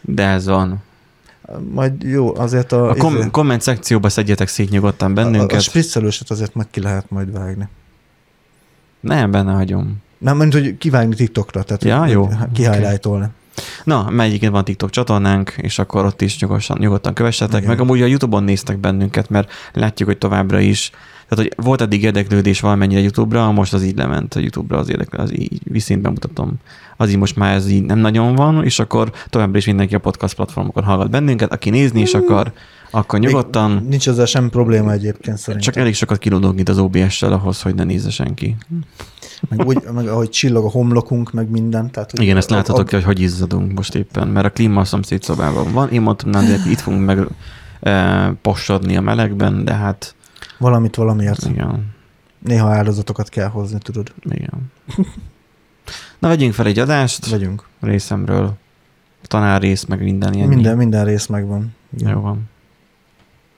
de 0.00 0.26
ez 0.26 0.46
van. 0.46 0.82
Majd 1.72 2.02
jó, 2.02 2.36
azért 2.36 2.72
a... 2.72 2.90
A 2.90 2.94
kom- 2.94 3.18
izé- 3.18 3.30
komment 3.30 3.60
szekcióba 3.60 4.08
szedjetek 4.08 4.48
szét 4.48 4.70
nyugodtan 4.70 5.08
a, 5.08 5.12
a 5.12 5.14
bennünket. 5.14 5.60
spriccelőset 5.60 6.30
azért 6.30 6.54
meg 6.54 6.66
ki 6.70 6.80
lehet 6.80 7.10
majd 7.10 7.32
vágni. 7.32 7.68
Nem, 9.00 9.30
benne 9.30 9.52
hagyom. 9.52 9.96
Nem, 10.18 10.36
mint 10.36 10.52
hogy 10.52 10.78
kivágni 10.78 11.14
TikTokra, 11.14 11.62
tehát 11.62 11.84
Ja, 11.84 12.06
jó. 12.06 12.28
Kihighlightolni. 12.52 13.26
Na, 13.84 14.10
melyiken 14.10 14.52
van 14.52 14.64
TikTok 14.64 14.90
csatornánk, 14.90 15.54
és 15.56 15.78
akkor 15.78 16.04
ott 16.04 16.22
is 16.22 16.38
nyugodtan, 16.40 16.76
nyugodtan 16.80 17.14
kövessetek, 17.14 17.56
Igen. 17.56 17.68
meg 17.68 17.80
amúgy 17.80 18.02
a 18.02 18.06
YouTube-on 18.06 18.44
néztek 18.44 18.78
bennünket, 18.78 19.28
mert 19.30 19.50
látjuk, 19.72 20.08
hogy 20.08 20.18
továbbra 20.18 20.60
is, 20.60 20.90
tehát 21.28 21.50
hogy 21.50 21.64
volt 21.64 21.80
eddig 21.80 22.02
érdeklődés 22.02 22.60
valamennyire 22.60 23.00
YouTube-ra, 23.00 23.52
most 23.52 23.72
az 23.72 23.82
így 23.84 23.96
lement 23.96 24.34
a 24.34 24.40
YouTube-ra 24.40 24.78
az 24.78 24.88
érdeklődés, 24.90 25.30
az 25.30 25.38
így 25.38 25.60
viszont 25.64 26.00
bemutatom. 26.00 26.52
Az 26.96 27.10
így 27.10 27.16
most 27.16 27.36
már 27.36 27.54
ez 27.54 27.68
így 27.68 27.82
nem 27.82 27.98
nagyon 27.98 28.34
van, 28.34 28.64
és 28.64 28.78
akkor 28.78 29.12
továbbra 29.30 29.58
is 29.58 29.66
mindenki 29.66 29.94
a 29.94 29.98
podcast 29.98 30.34
platformokon 30.34 30.84
hallgat 30.84 31.10
bennünket, 31.10 31.52
aki 31.52 31.70
nézni 31.70 32.00
is 32.00 32.14
akar, 32.14 32.52
akkor 32.90 33.18
nyugodtan, 33.18 33.70
Még 33.70 33.88
Nincs 33.88 34.08
ezzel 34.08 34.26
sem 34.26 34.50
probléma 34.50 34.92
egyébként 34.92 35.38
szerintem. 35.38 35.72
csak 35.72 35.82
elég 35.82 35.94
sokat 35.94 36.18
kilódunk 36.18 36.60
itt 36.60 36.68
az 36.68 36.78
OBS-sel 36.78 37.32
ahhoz, 37.32 37.62
hogy 37.62 37.74
ne 37.74 37.84
nézze 37.84 38.10
senki. 38.10 38.56
Meg, 39.48 39.66
úgy, 39.66 39.82
meg 39.94 40.06
ahogy 40.08 40.28
csillog 40.30 40.64
a 40.64 40.70
homlokunk, 40.70 41.32
meg 41.32 41.50
minden. 41.50 41.90
Tehát, 41.90 42.10
hogy 42.10 42.20
Igen, 42.22 42.36
ezt 42.36 42.50
láthatok, 42.50 42.88
a- 42.88 42.94
hogy 42.94 43.04
hogy 43.04 43.20
izzadunk 43.20 43.72
most 43.72 43.94
éppen, 43.94 44.28
mert 44.28 44.46
a 44.46 44.50
klíma 44.50 44.80
a 44.80 44.84
szomszéd 44.84 45.22
szobában 45.22 45.72
van. 45.72 45.88
Én 45.90 46.00
mondtam, 46.02 46.30
nem, 46.30 46.46
de 46.46 46.56
itt 46.70 46.80
fogunk 46.80 47.04
meg 47.04 47.26
e, 47.80 48.32
posodni 48.42 48.96
a 48.96 49.00
melegben, 49.00 49.64
de 49.64 49.74
hát 49.74 50.14
Valamit 50.58 50.96
valamiért. 50.96 51.44
igen, 51.44 51.90
Néha 52.38 52.68
áldozatokat 52.68 53.28
kell 53.28 53.48
hozni, 53.48 53.78
tudod. 53.78 54.12
igen. 54.24 54.72
Na, 56.18 56.28
vegyünk 56.28 56.52
fel 56.54 56.66
egy 56.66 56.78
adást 56.78 57.30
Vegyünk. 57.30 57.64
részemről. 57.80 58.52
Tanár 59.22 59.60
rész, 59.60 59.84
meg 59.84 60.02
minden 60.02 60.32
ilyen. 60.34 60.48
Minden, 60.48 60.76
minden 60.76 61.04
rész 61.04 61.26
megvan. 61.26 61.74
Igen. 61.98 62.12
Jó 62.12 62.20
van. 62.20 62.50